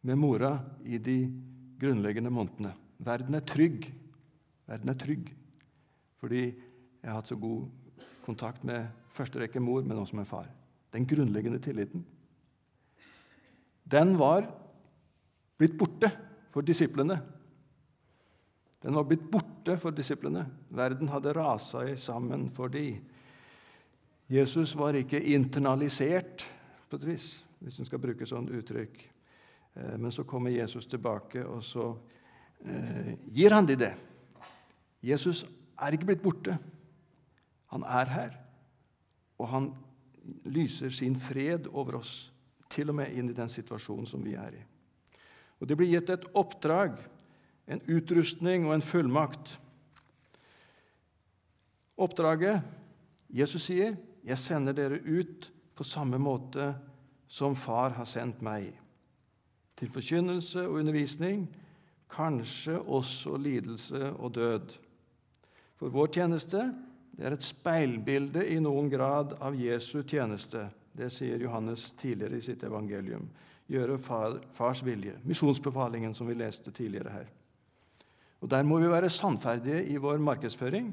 med 0.06 0.18
mora 0.20 0.52
i 0.86 1.00
de 1.02 1.18
grunnleggende 1.78 2.30
månedene. 2.32 2.74
Verden 3.02 3.38
er 3.38 3.46
trygg. 3.46 3.88
Verden 4.68 4.92
er 4.94 5.00
trygg 5.00 5.34
fordi 6.18 6.40
jeg 6.48 7.06
har 7.06 7.20
hatt 7.20 7.30
så 7.30 7.36
god 7.38 7.68
kontakt 8.24 8.64
med 8.66 8.88
første 9.14 9.38
rekke 9.38 9.62
mor, 9.62 9.84
men 9.86 10.00
også 10.00 10.16
med 10.18 10.26
far. 10.26 10.48
Den 10.90 11.06
grunnleggende 11.06 11.60
tilliten. 11.62 12.02
Den 13.88 14.16
var 14.18 14.48
blitt 15.58 15.76
borte 15.78 16.10
for 16.52 16.66
disiplene. 16.66 17.20
Den 18.82 18.98
var 18.98 19.06
blitt 19.06 19.24
borte 19.30 19.78
for 19.80 19.94
disiplene. 19.94 20.44
Verden 20.74 21.10
hadde 21.10 21.34
rasa 21.38 21.86
sammen 21.98 22.48
for 22.54 22.70
dem. 22.72 22.98
Jesus 24.28 24.74
var 24.76 24.96
ikke 24.96 25.20
internalisert, 25.32 26.44
på 26.88 26.96
et 26.96 27.06
vis, 27.06 27.28
hvis 27.60 27.78
en 27.80 27.88
skal 27.88 28.00
bruke 28.00 28.26
sånn 28.28 28.48
uttrykk. 28.58 29.00
Eh, 29.74 29.96
men 29.96 30.12
så 30.12 30.24
kommer 30.28 30.52
Jesus 30.52 30.86
tilbake, 30.88 31.44
og 31.48 31.62
så 31.64 31.90
eh, 32.64 33.14
gir 33.32 33.56
han 33.56 33.68
dem 33.68 33.80
det. 33.80 33.92
Jesus 35.04 35.44
er 35.80 35.96
ikke 35.96 36.10
blitt 36.10 36.24
borte. 36.24 36.56
Han 37.72 37.84
er 37.84 38.12
her, 38.12 38.34
og 39.38 39.48
han 39.52 39.68
lyser 40.48 40.92
sin 40.92 41.16
fred 41.20 41.68
over 41.72 42.00
oss, 42.00 42.32
til 42.68 42.92
og 42.92 42.98
med 42.98 43.14
inn 43.16 43.30
i 43.32 43.36
den 43.36 43.48
situasjonen 43.48 44.08
som 44.08 44.20
vi 44.24 44.34
er 44.36 44.58
i. 44.58 44.64
Og 45.58 45.68
Det 45.68 45.76
blir 45.76 45.88
gitt 45.88 46.10
et 46.12 46.26
oppdrag, 46.36 46.98
en 47.68 47.80
utrustning 47.88 48.66
og 48.68 48.74
en 48.76 48.84
fullmakt. 48.84 49.56
Oppdraget 51.96 52.60
Jesus 53.28 53.66
sier, 53.68 53.96
'Jeg 54.28 54.38
sender 54.38 54.72
dere 54.76 55.00
ut 55.00 55.50
på 55.74 55.84
samme 55.84 56.18
måte 56.20 56.74
som 57.28 57.56
Far 57.56 57.90
har 57.96 58.04
sendt 58.04 58.42
meg', 58.42 58.74
til 59.76 59.88
forkynnelse 59.88 60.66
og 60.66 60.80
undervisning, 60.82 61.48
kanskje 62.10 62.78
også 62.78 63.36
lidelse 63.36 64.12
og 64.12 64.34
død. 64.34 64.74
For 65.78 65.88
vår 65.88 66.06
tjeneste 66.06 66.74
det 67.16 67.26
er 67.26 67.34
et 67.34 67.42
speilbilde 67.42 68.44
i 68.46 68.58
noen 68.60 68.90
grad 68.90 69.36
av 69.40 69.56
Jesu 69.58 70.02
tjeneste. 70.02 70.68
Det 70.92 71.10
sier 71.10 71.38
Johannes 71.38 71.92
tidligere 71.98 72.36
i 72.36 72.44
sitt 72.44 72.62
evangelium. 72.62 73.28
Gjøre 73.68 73.98
far, 73.98 74.38
fars 74.52 74.84
vilje. 74.86 75.16
Misjonsbefalingen 75.24 76.14
som 76.14 76.28
vi 76.28 76.34
leste 76.38 76.70
tidligere 76.70 77.10
her. 77.10 77.26
Og 78.40 78.48
Der 78.48 78.62
må 78.62 78.78
vi 78.78 78.90
være 78.90 79.10
sannferdige 79.10 79.84
i 79.90 79.96
vår 79.96 80.18
markedsføring. 80.18 80.92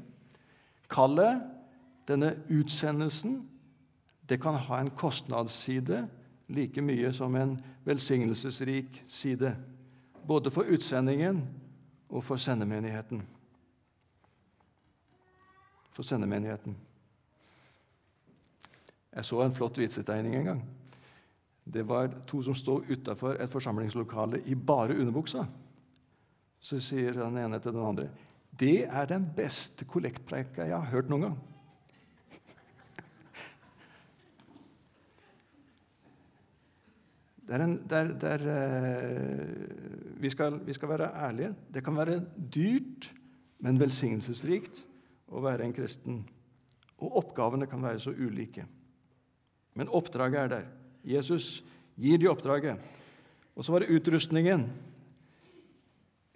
Kallet 0.90 1.42
denne 2.06 2.34
utsendelsen 2.48 3.40
det 4.26 4.40
kan 4.42 4.54
ha 4.54 4.78
en 4.80 4.90
kostnadsside 4.90 6.06
like 6.46 6.82
mye 6.82 7.12
som 7.14 7.34
en 7.34 7.56
velsignelsesrik 7.86 9.02
side. 9.06 9.56
Både 10.26 10.50
for 10.50 10.66
utsendingen 10.66 11.42
og 12.08 12.24
for 12.24 12.36
sendemenigheten. 12.36 13.22
For 15.90 16.02
sendemenigheten. 16.02 16.76
Jeg 19.16 19.24
så 19.24 19.42
en 19.42 19.54
flott 19.54 19.78
vitsetegning 19.78 20.34
en 20.36 20.50
gang. 20.50 20.64
Det 21.64 21.82
var 21.88 22.10
to 22.26 22.42
som 22.42 22.54
sto 22.54 22.80
utafor 22.90 23.38
et 23.40 23.50
forsamlingslokale 23.50 24.42
i 24.46 24.54
bare 24.54 24.98
underbuksa. 24.98 25.46
Så 26.60 26.80
sier 26.82 27.14
den 27.14 27.38
ene 27.38 27.58
til 27.58 27.72
den 27.72 27.86
andre 27.86 28.08
det 28.60 28.86
er 28.88 29.04
den 29.04 29.26
beste 29.36 29.84
kollektpreika 29.84 30.64
jeg 30.64 30.76
har 30.76 30.88
hørt 30.88 31.10
noen 31.12 31.26
gang. 31.26 31.36
Det 37.46 37.54
er 37.54 37.62
en, 37.62 37.76
det 37.86 37.98
er, 37.98 38.08
det 38.18 38.30
er, 38.36 38.44
uh, 38.50 40.22
vi, 40.22 40.30
skal, 40.32 40.58
vi, 40.66 40.74
skal, 40.74 40.90
være 40.90 41.12
ærlige. 41.28 41.52
Det 41.74 41.84
kan 41.84 41.96
være 41.96 42.18
dyrt, 42.34 43.06
men 43.62 43.78
velsignelsesrikt 43.80 44.82
å 45.30 45.42
være 45.44 45.66
en 45.66 45.76
kristen. 45.76 46.24
Og 46.98 47.20
oppgavene 47.22 47.68
kan 47.70 47.82
være 47.84 48.02
så 48.02 48.10
ulike. 48.10 48.66
Men 49.76 49.92
oppdraget 49.94 50.42
er 50.42 50.52
der. 50.56 50.66
Jesus 51.06 51.62
gir 52.00 52.18
de 52.18 52.30
oppdraget. 52.32 52.82
Og 53.54 53.64
så 53.64 53.72
var 53.72 53.84
det 53.84 53.94
utrustningen. 53.94 54.66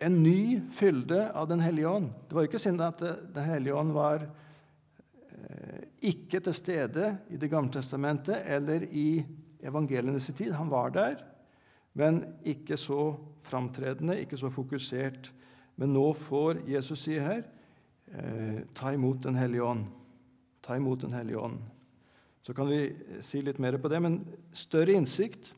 En 0.01 0.23
ny 0.23 0.61
fylde 0.73 1.27
av 1.37 1.49
Den 1.49 1.61
hellige 1.61 1.88
ånd. 1.88 2.12
Det 2.29 2.37
var 2.37 2.46
ikke 2.46 2.62
synd 2.62 2.81
at 2.85 3.03
Den 3.35 3.44
hellige 3.44 3.75
ånd 3.77 3.92
var 3.92 4.25
eh, 4.25 5.83
ikke 6.12 6.40
til 6.40 6.57
stede 6.57 7.11
i 7.29 7.37
Det 7.37 7.51
gamle 7.51 7.73
testamentet 7.73 8.46
eller 8.46 8.87
i 8.88 9.25
evangelienes 9.62 10.31
tid. 10.37 10.53
Han 10.53 10.70
var 10.70 10.90
der, 10.94 11.23
men 11.94 12.23
ikke 12.44 12.77
så 12.77 13.14
framtredende, 13.42 14.20
ikke 14.20 14.38
så 14.40 14.51
fokusert. 14.53 15.33
Men 15.77 15.94
nå 15.94 16.12
får 16.12 16.62
Jesus 16.68 17.07
si 17.07 17.18
her, 17.18 17.42
eh, 18.12 18.62
ta 18.75 18.92
imot 18.92 19.23
Den 19.23 19.35
hellige 19.35 19.64
ånd. 19.64 19.87
Ta 20.62 20.77
imot 20.77 21.01
Den 21.01 21.12
hellige 21.12 21.38
ånd. 21.38 21.59
Så 22.42 22.53
kan 22.53 22.68
vi 22.68 22.94
si 23.20 23.42
litt 23.42 23.59
mer 23.59 23.77
på 23.79 23.88
det, 23.88 24.03
men 24.03 24.27
større 24.53 24.92
innsikt, 24.92 25.55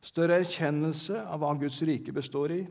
større 0.00 0.40
erkjennelse 0.40 1.26
av 1.26 1.40
hva 1.40 1.52
Guds 1.60 1.82
rike 1.82 2.12
består 2.12 2.50
i. 2.50 2.66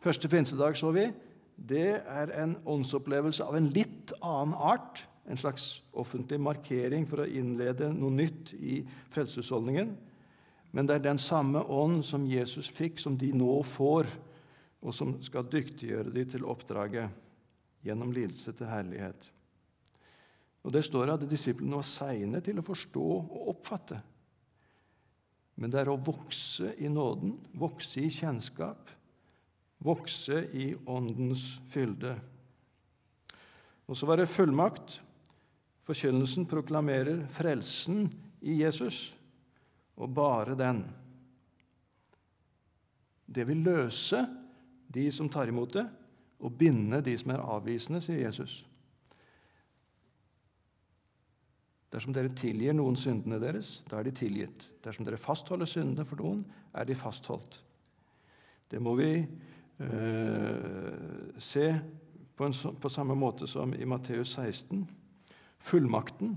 Første 0.00 0.28
pinsedag 0.28 0.76
så 0.76 0.92
vi 0.94 1.08
det 1.56 2.02
er 2.06 2.32
en 2.42 2.56
åndsopplevelse 2.66 3.44
av 3.44 3.56
en 3.56 3.68
litt 3.74 4.12
annen 4.20 4.54
art. 4.54 5.04
En 5.30 5.40
slags 5.40 5.82
offentlig 5.96 6.38
markering 6.40 7.06
for 7.08 7.22
å 7.24 7.28
innlede 7.28 7.88
noe 7.94 8.12
nytt 8.12 8.52
i 8.58 8.82
frelseshusholdningen. 9.14 9.94
Men 10.74 10.88
det 10.88 10.98
er 10.98 11.04
den 11.06 11.20
samme 11.22 11.62
ånd 11.70 12.02
som 12.04 12.26
Jesus 12.28 12.68
fikk, 12.68 12.98
som 13.00 13.16
de 13.16 13.30
nå 13.32 13.60
får, 13.64 14.10
og 14.84 14.92
som 14.92 15.14
skal 15.24 15.46
dyktiggjøre 15.48 16.12
dem 16.12 16.28
til 16.28 16.44
oppdraget 16.50 17.22
gjennom 17.84 18.12
lidelse 18.12 18.52
til 18.56 18.68
herlighet. 18.68 19.30
Og 20.64 20.72
Det 20.72 20.84
står 20.84 21.14
at 21.14 21.28
disiplene 21.28 21.76
var 21.76 21.88
seine 21.88 22.40
til 22.44 22.58
å 22.58 22.64
forstå 22.64 23.04
og 23.04 23.48
oppfatte. 23.52 24.00
Men 25.60 25.70
det 25.70 25.82
er 25.84 25.90
å 25.92 26.00
vokse 26.00 26.72
i 26.82 26.88
nåden, 26.90 27.36
vokse 27.60 28.02
i 28.02 28.10
kjennskap, 28.10 28.90
vokse 29.84 30.40
i 30.56 30.72
Åndens 30.90 31.60
fylde. 31.70 32.16
Og 33.86 33.96
så 33.96 34.08
var 34.08 34.18
det 34.18 34.32
fullmakt. 34.32 34.98
Forkynnelsen 35.84 36.46
proklamerer 36.48 37.26
frelsen 37.32 38.06
i 38.40 38.60
Jesus, 38.62 39.12
og 40.00 40.14
bare 40.16 40.56
den. 40.56 40.80
Det 43.26 43.44
vil 43.48 43.64
løse 43.64 44.22
de 44.94 45.04
som 45.12 45.28
tar 45.28 45.50
imot 45.52 45.76
det, 45.76 45.84
og 46.44 46.56
binde 46.58 47.00
de 47.04 47.16
som 47.18 47.32
er 47.34 47.44
avvisende, 47.44 48.00
sier 48.04 48.24
Jesus. 48.26 48.62
Dersom 51.94 52.14
dere 52.14 52.32
tilgir 52.34 52.74
noen 52.74 52.96
syndene 52.98 53.38
deres, 53.38 53.76
da 53.86 54.00
er 54.00 54.08
de 54.08 54.16
tilgitt. 54.18 54.66
Dersom 54.82 55.06
dere 55.06 55.20
fastholder 55.20 55.68
syndene 55.70 56.06
for 56.08 56.18
noen, 56.18 56.42
er 56.74 56.88
de 56.88 56.96
fastholdt. 56.98 57.60
Det 58.70 58.80
må 58.82 58.96
vi 58.98 59.10
eh, 59.22 60.94
se 61.38 61.68
på, 62.34 62.48
en, 62.48 62.56
på, 62.82 62.90
samme 62.90 63.14
måte 63.14 63.46
som 63.46 63.70
i 63.78 63.86
Matteus 63.86 64.34
16. 64.34 64.82
Fullmakten. 65.64 66.34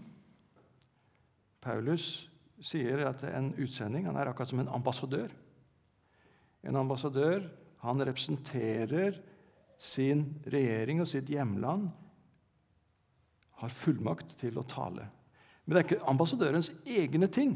Paulus 1.60 2.30
sier 2.64 3.04
at 3.10 3.26
en 3.28 3.52
utsending 3.60 4.08
han 4.08 4.18
er 4.18 4.32
akkurat 4.32 4.50
som 4.54 4.62
en 4.64 4.72
ambassadør. 4.72 5.34
En 6.64 6.80
ambassadør 6.80 7.44
han 7.84 8.04
representerer 8.08 9.20
sin 9.78 10.24
regjering 10.50 11.04
og 11.04 11.10
sitt 11.12 11.30
hjemland, 11.30 11.90
har 13.58 13.74
fullmakt 13.74 14.36
til 14.38 14.58
å 14.62 14.66
tale. 14.70 15.08
Men 15.66 15.74
det 15.74 15.80
er 15.80 15.86
ikke 15.88 16.10
ambassadørens 16.10 16.70
egne 16.86 17.30
ting. 17.34 17.56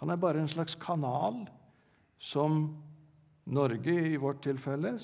Han 0.00 0.10
er 0.12 0.20
bare 0.20 0.40
en 0.40 0.50
slags 0.50 0.76
kanal 0.80 1.42
som 2.18 2.66
Norge, 3.44 3.92
i 3.92 4.16
vårt 4.16 4.40
tilfelle, 4.46 4.94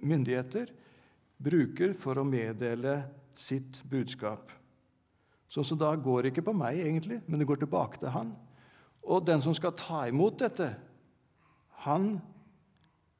myndigheter, 0.00 0.72
bruker 1.36 1.92
for 1.98 2.16
å 2.16 2.24
meddele 2.24 2.96
sitt 3.40 3.82
budskap. 3.90 4.52
Så, 5.48 5.62
så 5.62 5.76
da 5.78 5.92
går 5.94 6.22
det 6.22 6.32
ikke 6.32 6.48
på 6.48 6.56
meg, 6.56 6.80
egentlig, 6.82 7.20
men 7.26 7.40
det 7.40 7.46
går 7.48 7.62
tilbake 7.62 8.00
til 8.00 8.12
han. 8.14 8.32
Og 9.04 9.26
den 9.26 9.42
som 9.44 9.54
skal 9.54 9.76
ta 9.78 10.04
imot 10.08 10.40
dette, 10.40 10.72
han 11.84 12.16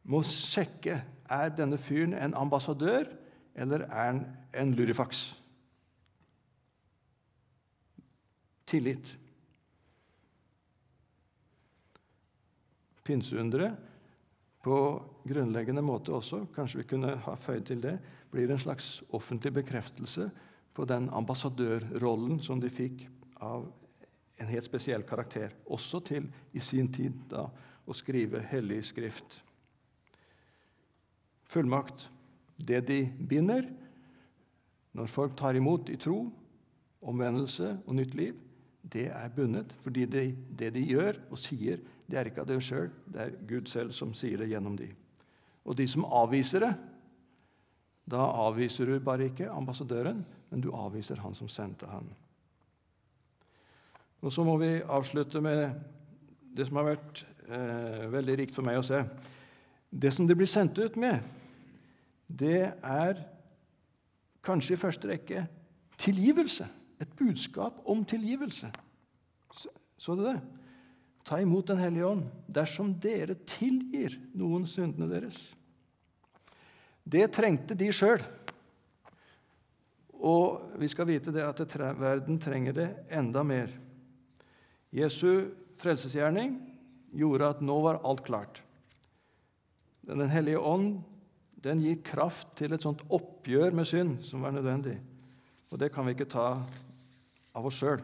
må 0.04 0.22
sjekke 0.26 0.98
er 1.30 1.54
denne 1.56 1.78
fyren 1.80 2.14
en 2.16 2.34
ambassadør 2.36 3.08
eller 3.54 3.86
er 3.86 4.10
han 4.10 4.26
en 4.54 4.74
lurifaks. 4.74 5.32
tillit. 8.74 9.18
Pinseunderet 13.04 13.76
på 14.64 14.76
grunnleggende 15.28 15.84
måte 15.84 16.14
også, 16.16 16.46
kanskje 16.54 16.80
vi 16.80 16.88
kunne 16.94 17.14
ha 17.26 17.36
føyd 17.36 17.66
til 17.68 17.82
det, 17.84 17.98
blir 18.32 18.50
en 18.50 18.60
slags 18.60 19.02
offentlig 19.14 19.52
bekreftelse 19.60 20.30
på 20.74 20.86
den 20.88 21.10
ambassadørrollen 21.14 22.40
som 22.42 22.62
de 22.62 22.70
fikk 22.72 23.04
av 23.44 23.68
en 24.40 24.50
helt 24.50 24.66
spesiell 24.66 25.04
karakter, 25.06 25.52
også 25.70 26.00
til 26.08 26.26
i 26.52 26.62
sin 26.64 26.88
tid 26.92 27.14
da, 27.30 27.46
å 27.84 27.94
skrive 27.94 28.40
hellig 28.50 28.80
skrift. 28.88 29.42
Fullmakt. 31.52 32.08
Det 32.56 32.80
de 32.88 33.04
binder 33.18 33.68
når 34.94 35.10
folk 35.10 35.36
tar 35.38 35.58
imot 35.58 35.90
i 35.90 35.98
tro, 36.00 36.24
omvendelse 37.04 37.76
og 37.84 37.96
nytt 37.98 38.14
liv, 38.16 38.38
det 38.80 39.08
er 39.12 39.32
bundet. 39.34 39.72
Fordi 39.82 40.06
det, 40.06 40.24
det, 40.50 40.72
de 40.74 40.84
gjør 40.86 41.18
og 41.30 41.40
sier, 41.40 41.82
det 42.06 42.18
er 42.18 42.28
ikke 42.28 42.42
av 42.44 42.50
dem 42.50 42.60
sjøl, 42.60 42.90
det 43.08 43.20
er 43.22 43.36
Gud 43.48 43.70
selv 43.70 43.94
som 43.96 44.12
sier 44.16 44.42
det 44.42 44.50
gjennom 44.50 44.76
dem. 44.76 44.92
Og 45.64 45.76
de 45.78 45.86
som 45.88 46.04
avviser 46.04 46.66
det, 46.66 46.72
da 48.04 48.26
avviser 48.44 48.90
du 48.90 48.98
bare 49.00 49.30
ikke 49.30 49.48
ambassadøren, 49.48 50.20
men 50.50 50.60
du 50.60 50.68
avviser 50.76 51.22
han 51.24 51.36
som 51.36 51.48
sendte 51.48 51.88
han. 51.88 52.10
Og 54.20 54.32
Så 54.32 54.44
må 54.44 54.56
vi 54.60 54.80
avslutte 54.80 55.40
med 55.40 55.72
det 56.56 56.66
som 56.68 56.78
har 56.80 56.92
vært 56.92 57.24
eh, 57.48 58.04
veldig 58.12 58.36
rikt 58.40 58.56
for 58.56 58.64
meg 58.64 58.78
å 58.80 58.84
se. 58.86 59.00
Det 59.90 60.12
som 60.12 60.28
det 60.28 60.36
blir 60.36 60.48
sendt 60.48 60.78
ut 60.78 60.96
med, 61.00 61.20
det 62.28 62.72
er 62.80 63.20
kanskje 64.44 64.76
i 64.76 64.80
første 64.80 65.10
rekke 65.10 65.46
tilgivelse. 66.00 66.68
Et 67.00 67.16
budskap 67.18 67.80
om 67.84 68.04
tilgivelse. 68.04 68.70
Så 69.96 70.16
du 70.16 70.24
det? 70.24 70.38
Ta 71.24 71.40
imot 71.40 71.66
Den 71.66 71.80
hellige 71.80 72.06
ånd 72.06 72.26
dersom 72.52 72.92
dere 73.00 73.36
tilgir 73.48 74.18
noen 74.36 74.66
syndene 74.68 75.08
deres. 75.08 75.38
Det 77.04 77.26
trengte 77.32 77.76
de 77.76 77.90
sjøl. 77.92 78.20
Og 80.24 80.76
vi 80.80 80.88
skal 80.88 81.08
vite 81.08 81.32
det 81.34 81.44
at 81.44 81.60
det, 81.60 81.88
verden 82.00 82.38
trenger 82.40 82.76
det 82.76 82.88
enda 83.12 83.42
mer. 83.44 83.72
Jesu 84.94 85.50
frelsesgjerning 85.80 86.54
gjorde 87.14 87.50
at 87.50 87.64
nå 87.64 87.76
var 87.84 88.00
alt 88.04 88.24
klart. 88.24 88.62
Den 90.04 90.28
hellige 90.32 90.60
ånd 90.60 91.02
den 91.64 91.80
gir 91.80 92.02
kraft 92.04 92.50
til 92.60 92.76
et 92.76 92.84
sånt 92.84 93.04
oppgjør 93.08 93.72
med 93.76 93.88
synd 93.88 94.18
som 94.26 94.44
var 94.44 94.52
nødvendig. 94.52 94.98
Og 95.72 95.80
det 95.80 95.90
kan 95.92 96.06
vi 96.06 96.12
ikke 96.14 96.28
ta 96.28 96.48
av 97.54 97.68
oss 97.68 97.80
sjøl. 97.80 98.02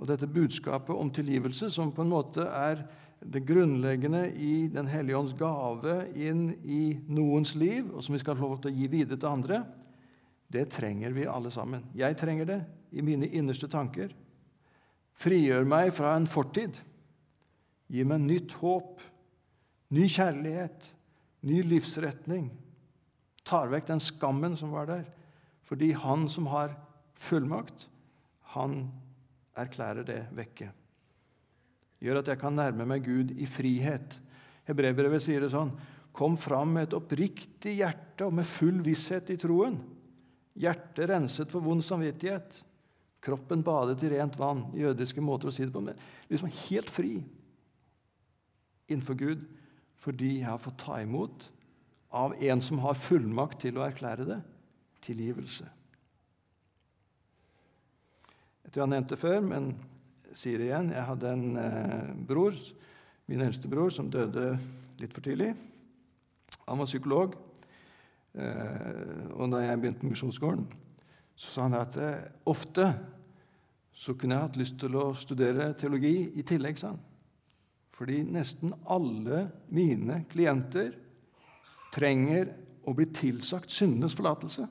Og 0.00 0.08
dette 0.08 0.30
budskapet 0.30 0.96
om 0.96 1.10
tilgivelse, 1.12 1.70
som 1.70 1.92
på 1.94 2.04
en 2.04 2.12
måte 2.12 2.46
er 2.46 2.84
det 3.22 3.44
grunnleggende 3.46 4.24
i 4.34 4.66
Den 4.72 4.88
hellige 4.90 5.18
ånds 5.18 5.34
gave 5.38 6.08
inn 6.18 6.48
i 6.64 6.98
noens 7.06 7.54
liv, 7.54 7.92
og 7.94 8.02
som 8.02 8.16
vi 8.16 8.22
skal 8.22 8.36
få 8.38 8.48
lov 8.48 8.62
til 8.62 8.72
å 8.72 8.76
gi 8.76 8.88
videre 8.90 9.18
til 9.18 9.30
andre, 9.30 9.62
det 10.52 10.66
trenger 10.74 11.14
vi 11.16 11.28
alle 11.28 11.50
sammen. 11.54 11.84
Jeg 11.96 12.16
trenger 12.20 12.48
det 12.48 12.58
i 12.92 13.04
mine 13.04 13.28
innerste 13.30 13.70
tanker. 13.72 14.10
Frigjør 15.16 15.64
meg 15.68 15.92
fra 15.96 16.16
en 16.16 16.28
fortid. 16.28 16.80
Gi 17.92 18.04
meg 18.08 18.24
nytt 18.24 18.56
håp, 18.60 19.00
ny 19.92 20.08
kjærlighet, 20.08 20.90
ny 21.48 21.62
livsretning. 21.68 22.50
Tar 23.48 23.70
vekk 23.72 23.88
den 23.90 24.02
skammen 24.02 24.56
som 24.58 24.74
var 24.74 24.88
der. 24.90 25.06
Fordi 25.68 25.92
han 25.96 26.28
som 26.28 26.50
har 26.52 26.74
fullmakt, 27.16 27.88
han 28.52 28.90
erklærer 29.58 30.06
det 30.06 30.20
vekke. 30.34 30.70
Gjør 32.02 32.20
at 32.22 32.32
jeg 32.32 32.40
kan 32.40 32.56
nærme 32.56 32.86
meg 32.88 33.04
Gud 33.06 33.32
i 33.38 33.46
frihet. 33.46 34.18
Hebreerbrevet 34.68 35.22
sier 35.22 35.44
det 35.44 35.52
sånn 35.54 35.72
Kom 36.12 36.34
fram 36.36 36.74
med 36.76 36.90
et 36.90 36.96
oppriktig 36.98 37.78
hjerte 37.78 38.26
og 38.26 38.34
med 38.36 38.44
full 38.44 38.82
visshet 38.84 39.30
i 39.32 39.38
troen. 39.40 39.78
Hjertet 40.60 41.08
renset 41.08 41.48
for 41.52 41.64
vond 41.64 41.80
samvittighet. 41.84 42.58
Kroppen 43.24 43.62
badet 43.64 44.02
i 44.04 44.10
rent 44.12 44.36
vann. 44.36 44.66
Jødiske 44.76 45.24
måter 45.24 45.48
å 45.48 45.54
si 45.54 45.64
det 45.64 45.72
på. 45.72 45.80
Men 45.80 45.96
liksom 46.28 46.52
helt 46.66 46.92
fri 46.92 47.14
innenfor 48.90 49.16
Gud 49.16 49.48
fordi 50.02 50.40
jeg 50.40 50.50
har 50.50 50.58
fått 50.60 50.80
ta 50.82 50.98
imot 50.98 51.46
av 52.12 52.34
en 52.42 52.60
som 52.60 52.80
har 52.82 52.98
fullmakt 52.98 53.62
til 53.62 53.78
å 53.78 53.84
erklære 53.86 54.26
det 54.28 54.40
tilgivelse. 55.06 55.68
Tror 58.72 58.86
jeg 58.86 58.92
nevnte 58.94 59.18
før, 59.20 59.42
men 59.44 59.66
sier 60.32 60.62
igjen. 60.64 60.86
Jeg 60.94 61.04
hadde 61.04 61.30
en 61.36 61.56
eh, 61.60 62.12
bror, 62.24 62.56
min 63.28 63.42
eldste 63.44 63.68
bror, 63.68 63.90
som 63.92 64.06
døde 64.08 64.54
litt 64.96 65.12
for 65.12 65.20
tidlig. 65.20 65.50
Han 66.64 66.80
var 66.80 66.88
psykolog. 66.88 67.34
Eh, 68.32 69.26
og 69.36 69.50
da 69.52 69.60
jeg 69.60 69.76
begynte 69.82 70.00
på 70.00 70.08
Misjonsskolen, 70.08 70.62
så 71.36 71.50
sa 71.50 71.66
han 71.66 71.76
at 71.76 71.98
eh, 72.00 72.22
ofte 72.48 72.86
så 73.92 74.14
kunne 74.16 74.38
jeg 74.38 74.46
hatt 74.46 74.56
lyst 74.62 74.78
til 74.80 74.96
å 74.96 75.10
studere 75.20 75.74
teologi 75.76 76.30
i 76.40 76.44
tillegg. 76.48 76.80
sa 76.80 76.94
han. 76.94 77.02
Fordi 77.92 78.22
nesten 78.24 78.72
alle 78.88 79.42
mine 79.68 80.22
klienter 80.32 80.94
trenger 81.92 82.54
å 82.88 82.96
bli 82.96 83.10
tilsagt 83.12 83.68
syndenes 83.68 84.16
forlatelse. 84.16 84.64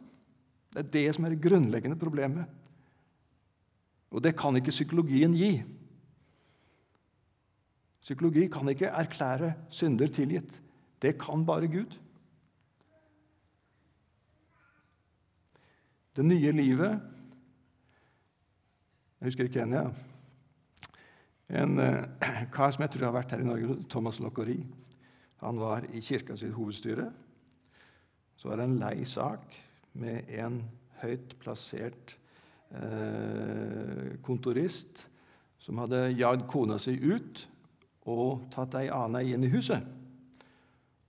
Det 0.74 0.82
er 0.82 0.90
det 0.98 1.06
som 1.14 1.30
er 1.30 1.36
det 1.36 1.46
grunnleggende 1.46 2.02
problemet. 2.02 2.58
Og 4.12 4.24
det 4.24 4.36
kan 4.38 4.56
ikke 4.60 4.74
psykologien 4.74 5.34
gi. 5.38 5.52
Psykologi 8.02 8.48
kan 8.52 8.70
ikke 8.72 8.92
erklære 8.92 9.54
synder 9.70 10.12
tilgitt. 10.12 10.62
Det 11.02 11.16
kan 11.22 11.46
bare 11.46 11.70
Gud. 11.72 11.98
Det 16.16 16.26
nye 16.26 16.52
livet 16.52 17.00
Jeg 19.22 19.28
husker 19.28 19.44
ikke 19.46 19.62
en, 19.62 19.74
ja. 19.74 19.84
En 21.62 21.80
eh, 21.80 22.48
kar 22.54 22.72
som 22.74 22.82
jeg 22.82 22.92
tror 22.96 23.06
har 23.06 23.14
vært 23.14 23.36
her 23.36 23.44
i 23.44 23.46
Norge, 23.46 23.76
Thomas 23.86 24.18
Lokkeri. 24.20 24.58
Han 25.44 25.60
var 25.62 25.86
i 25.94 26.02
kirka 26.02 26.34
sitt 26.36 26.56
hovedstyre. 26.58 27.06
Så 28.36 28.50
var 28.50 28.58
det 28.58 28.66
en 28.66 28.80
lei 28.82 29.06
sak 29.06 29.54
med 29.94 30.26
en 30.42 30.58
høyt 31.04 31.36
plassert 31.38 32.16
kontorist 34.24 35.06
som 35.62 35.78
hadde 35.82 36.06
jagd 36.16 36.46
kona 36.50 36.78
si 36.82 36.94
ut 36.96 37.44
og 38.10 38.48
tatt 38.54 38.78
ei 38.80 38.88
anna 38.94 39.22
inn 39.22 39.44
i 39.46 39.52
huset. 39.52 39.84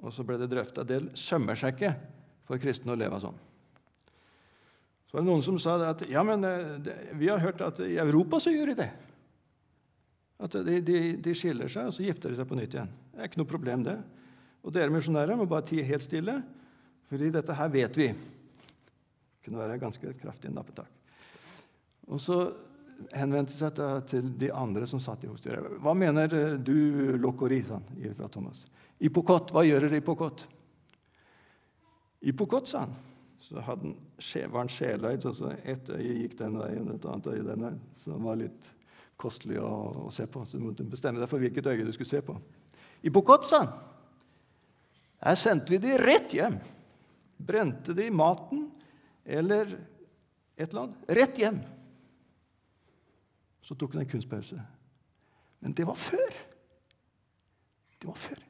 Og 0.03 0.12
så 0.12 0.27
ble 0.27 0.37
det 0.40 0.51
drøfta. 0.51 0.85
del 0.85 1.09
sømmer 1.14 1.57
seg 1.57 1.81
for 2.44 2.61
kristne 2.61 2.92
å 2.92 2.98
leve 2.98 3.20
sånn. 3.22 3.38
Så 5.07 5.16
var 5.16 5.25
det 5.25 5.31
noen 5.31 5.44
som 5.44 5.59
sa 5.61 5.77
at 5.90 6.05
ja, 6.11 6.22
men 6.25 6.44
eh, 6.48 6.92
vi 7.20 7.29
har 7.29 7.42
hørt 7.42 7.61
at 7.61 7.81
i 7.85 7.98
Europa 8.01 8.40
så 8.40 8.53
gjør 8.53 8.72
de 8.72 8.79
det. 8.83 8.90
At 10.42 10.57
de, 10.66 10.81
de, 10.83 11.01
de, 11.22 11.35
skiller 11.37 11.70
seg, 11.70 11.90
og 11.90 11.94
så 11.94 12.07
gifter 12.07 12.33
de 12.33 12.38
seg 12.40 12.48
på 12.48 12.57
nytt 12.59 12.75
igjen. 12.75 12.90
Det 13.12 13.20
er 13.20 13.29
ikke 13.29 13.42
noe 13.42 13.51
problem, 13.51 13.85
det. 13.87 13.98
Og 14.64 14.75
dere 14.75 14.94
misjonærer 14.94 15.38
må 15.38 15.46
bare 15.51 15.68
tie 15.68 15.85
helt 15.87 16.05
stille, 16.05 16.38
fordi 17.11 17.31
dette 17.35 17.55
her 17.55 17.70
vet 17.70 18.01
vi. 18.01 18.09
Det 18.09 19.44
kunne 19.46 19.61
være 19.61 19.79
ganske 19.83 20.14
kraftig 20.18 20.51
nappetak. 20.55 21.01
Og 22.10 22.20
så 22.20 22.38
henvendte 23.14 23.54
seg 23.54 23.78
til 24.10 24.32
de 24.38 24.50
andre 24.54 24.86
som 24.90 25.00
satt 25.02 25.24
i 25.24 25.30
hovedstyret. 25.30 25.78
Hva 25.82 25.94
mener 25.98 26.58
du, 26.62 27.16
Lokori, 27.20 27.62
sa 27.66 27.78
han 27.78 28.16
fra 28.16 28.30
Thomas. 28.32 28.64
Ipokot, 29.02 29.50
hva 29.54 29.64
gjør 29.66 29.88
dere 29.88 30.02
Ipokot? 30.02 30.44
Ipokot, 32.30 32.68
sa 32.70 32.84
han. 32.84 32.94
Så 33.42 33.58
han, 33.66 33.96
var 34.52 34.60
han 34.60 34.70
sjeløyd, 34.70 35.24
Så 35.34 35.50
ett 35.64 35.90
øye 35.90 36.20
gikk 36.20 36.38
den 36.38 36.58
veien, 36.60 36.92
et 36.94 37.06
annet 37.10 37.26
øye 37.26 37.46
den 37.46 37.64
veien. 37.66 37.80
Så 37.94 38.12
det 38.12 38.22
var 38.22 38.38
litt 38.38 38.70
kostelig 39.18 39.58
å, 39.58 39.72
å, 40.06 40.10
se 40.14 40.28
på. 40.30 40.44
Så 40.46 40.58
du 40.58 40.68
måtte 40.68 40.86
bestemme 40.86 41.20
deg 41.20 41.30
for 41.30 41.42
hvilket 41.42 41.66
øye 41.66 41.86
du 41.86 41.90
skulle 41.94 42.12
se 42.12 42.22
på. 42.22 42.36
Ipokot, 43.02 43.48
sa 43.48 43.64
han. 43.64 43.74
Her 45.22 45.38
sendte 45.38 45.74
vi 45.74 45.82
de 45.82 45.98
rett 45.98 46.34
hjem. 46.34 46.58
Brente 47.42 47.94
de 47.98 48.08
maten 48.14 48.68
eller 49.26 49.66
et 50.56 50.68
eller 50.68 50.84
annet. 50.84 51.04
Rett 51.18 51.38
hjem. 51.42 51.58
Så 53.62 53.77
tok 53.79 53.94
han 53.94 54.03
en 54.03 54.11
kunstpause. 54.11 54.59
Men 55.62 55.75
det 55.79 55.87
var 55.87 55.98
før. 55.98 56.38
Det 57.98 58.09
var 58.09 58.18
før. 58.18 58.40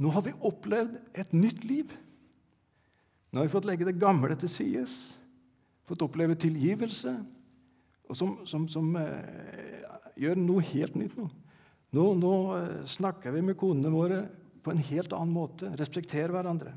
Nå 0.00 0.12
har 0.14 0.24
vi 0.24 0.32
opplevd 0.48 0.96
et 1.20 1.34
nytt 1.36 1.66
liv. 1.68 1.92
Nå 3.30 3.40
har 3.40 3.46
vi 3.46 3.52
fått 3.52 3.68
legge 3.68 3.84
det 3.84 4.00
gamle 4.00 4.34
til 4.40 4.50
sides, 4.50 4.94
fått 5.86 6.02
oppleve 6.06 6.38
tilgivelse, 6.40 7.12
og 8.10 8.16
som, 8.16 8.32
som, 8.48 8.64
som 8.70 8.88
eh, 8.98 9.84
gjør 10.18 10.40
noe 10.40 10.64
helt 10.72 10.96
nytt 10.98 11.18
nå. 11.20 11.28
Nå, 11.94 12.06
nå 12.18 12.32
eh, 12.56 12.78
snakker 12.88 13.36
vi 13.36 13.42
med 13.44 13.58
konene 13.60 13.92
våre 13.92 14.22
på 14.64 14.72
en 14.72 14.82
helt 14.90 15.12
annen 15.16 15.34
måte, 15.34 15.70
respekterer 15.78 16.32
hverandre. 16.34 16.72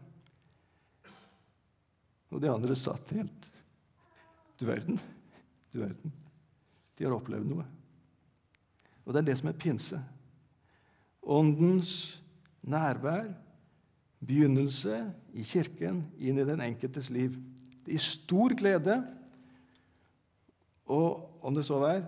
Og 2.34 2.41
de 2.41 2.52
andre 2.52 2.76
satt 2.78 3.13
helt 3.15 3.50
Du 4.60 4.67
verden. 4.67 5.00
Du 5.74 5.80
verden. 5.82 6.13
De 6.97 7.06
har 7.06 7.15
opplevd 7.15 7.49
noe. 7.49 7.65
Og 9.03 9.13
det 9.13 9.23
er 9.23 9.29
det 9.32 9.38
som 9.39 9.49
er 9.51 9.60
pinse. 9.60 9.99
Åndens 11.23 12.23
nærvær, 12.63 13.32
begynnelse 14.23 14.99
i 15.36 15.43
kirken, 15.43 16.06
inn 16.17 16.39
i 16.39 16.47
den 16.47 16.63
enkeltes 16.63 17.10
liv. 17.12 17.36
I 17.88 17.99
stor 17.99 18.56
glede. 18.56 19.01
Og 20.88 21.43
om 21.43 21.56
det 21.56 21.65
så 21.67 21.79
var 21.79 22.06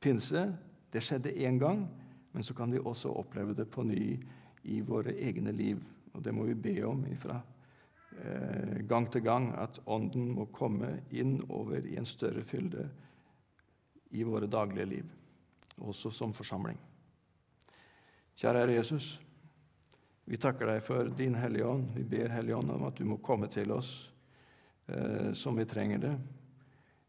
pinse 0.00 0.44
Det 0.92 1.02
skjedde 1.02 1.32
én 1.42 1.56
gang, 1.58 1.88
men 2.32 2.44
så 2.46 2.54
kan 2.54 2.70
de 2.70 2.78
også 2.80 3.10
oppleve 3.10 3.54
det 3.54 3.64
på 3.70 3.82
ny 3.82 4.20
i 4.62 4.80
våre 4.80 5.10
egne 5.10 5.50
liv. 5.52 5.80
Og 6.14 6.22
det 6.24 6.34
må 6.34 6.44
vi 6.46 6.54
be 6.54 6.74
om 6.86 7.00
ifra 7.10 7.40
gang 8.88 9.08
til 9.10 9.24
gang, 9.26 9.48
at 9.58 9.80
Ånden 9.90 10.28
må 10.36 10.46
komme 10.54 11.00
inn 11.10 11.36
over 11.48 11.84
i 11.84 11.96
en 11.98 12.06
større 12.08 12.44
fylde 12.46 12.86
i 14.14 14.22
våre 14.22 14.46
daglige 14.46 14.86
liv, 14.86 15.08
også 15.82 16.12
som 16.14 16.34
forsamling. 16.36 16.78
Kjære 18.38 18.62
Herre 18.62 18.78
Jesus. 18.78 19.08
Vi 20.24 20.38
takker 20.40 20.70
deg 20.70 20.80
for 20.82 21.10
din 21.18 21.36
Hellige 21.38 21.66
Ånd. 21.68 21.90
Vi 21.94 22.04
ber 22.08 22.32
Hellige 22.32 22.56
Ånd 22.56 22.72
om 22.74 22.86
at 22.88 22.96
du 22.98 23.04
må 23.06 23.18
komme 23.22 23.50
til 23.52 23.74
oss 23.74 23.90
eh, 24.86 25.34
som 25.36 25.58
vi 25.58 25.66
trenger 25.68 26.00
det. 26.02 26.14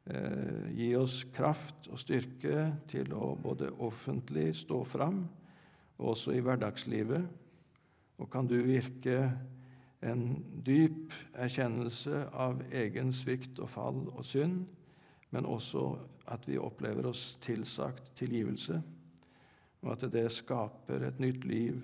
Eh, 0.05 0.67
gi 0.75 0.89
oss 0.99 1.23
kraft 1.33 1.87
og 1.89 2.01
styrke 2.01 2.67
til 2.91 3.13
å 3.15 3.31
både 3.41 3.71
offentlig 3.85 4.51
stå 4.59 4.83
fram, 4.85 5.23
og 5.97 6.11
også 6.11 6.35
i 6.35 6.43
hverdagslivet. 6.45 7.25
Og 8.21 8.29
kan 8.31 8.45
du 8.49 8.57
virke 8.65 9.31
en 10.05 10.25
dyp 10.65 11.13
erkjennelse 11.33 12.25
av 12.33 12.61
egen 12.71 13.13
svikt 13.13 13.59
og 13.63 13.71
fall 13.71 14.03
og 14.11 14.25
synd, 14.25 14.65
men 15.33 15.47
også 15.49 15.87
at 16.31 16.45
vi 16.49 16.59
opplever 16.61 17.07
oss 17.09 17.35
tilsagt 17.43 18.13
tilgivelse 18.17 18.81
og 19.85 19.91
at 19.93 20.07
det 20.13 20.25
skaper 20.33 21.05
et 21.05 21.19
nytt 21.21 21.45
liv 21.45 21.77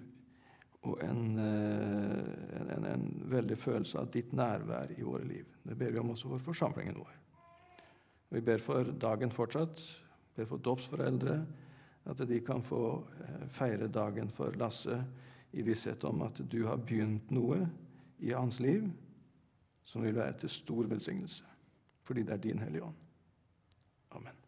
og 0.90 0.98
en, 1.06 1.26
eh, 1.38 2.70
en, 2.74 2.86
en, 2.90 3.04
veldig 3.30 3.58
følelse 3.58 4.00
av 4.02 4.10
ditt 4.14 4.32
nærvær 4.34 4.96
i 4.98 5.04
våre 5.06 5.28
liv. 5.30 5.46
Det 5.62 5.78
ber 5.78 5.94
vi 5.94 6.00
om 6.02 6.10
også 6.10 6.32
for 6.32 6.48
forsamlingen 6.50 6.98
vår. 6.98 7.20
Vi 8.34 8.42
ber 8.42 8.64
for 8.64 8.90
dagen 8.98 9.30
fortsatt, 9.32 9.84
ber 10.36 10.50
for 10.50 10.64
dåpsforeldre, 10.66 11.36
at 12.10 12.24
de 12.26 12.40
kan 12.42 12.66
få 12.66 12.82
eh, 13.22 13.46
feire 13.46 13.92
dagen 13.94 14.34
for 14.34 14.58
Lasse 14.58 14.98
i 15.54 15.62
visshet 15.62 16.04
om 16.10 16.26
at 16.26 16.42
du 16.50 16.64
har 16.66 16.82
begynt 16.82 17.30
noe 17.30 17.62
i 18.22 18.34
hans 18.34 18.60
liv 18.60 18.86
som 19.84 20.04
vil 20.04 20.16
være 20.16 20.38
til 20.38 20.50
stor 20.50 20.84
velsignelse, 20.84 21.44
fordi 22.04 22.24
det 22.24 22.34
er 22.34 22.38
din 22.38 22.60
Hellige 22.60 22.84
Ånd. 22.84 22.96
Amen. 24.12 24.41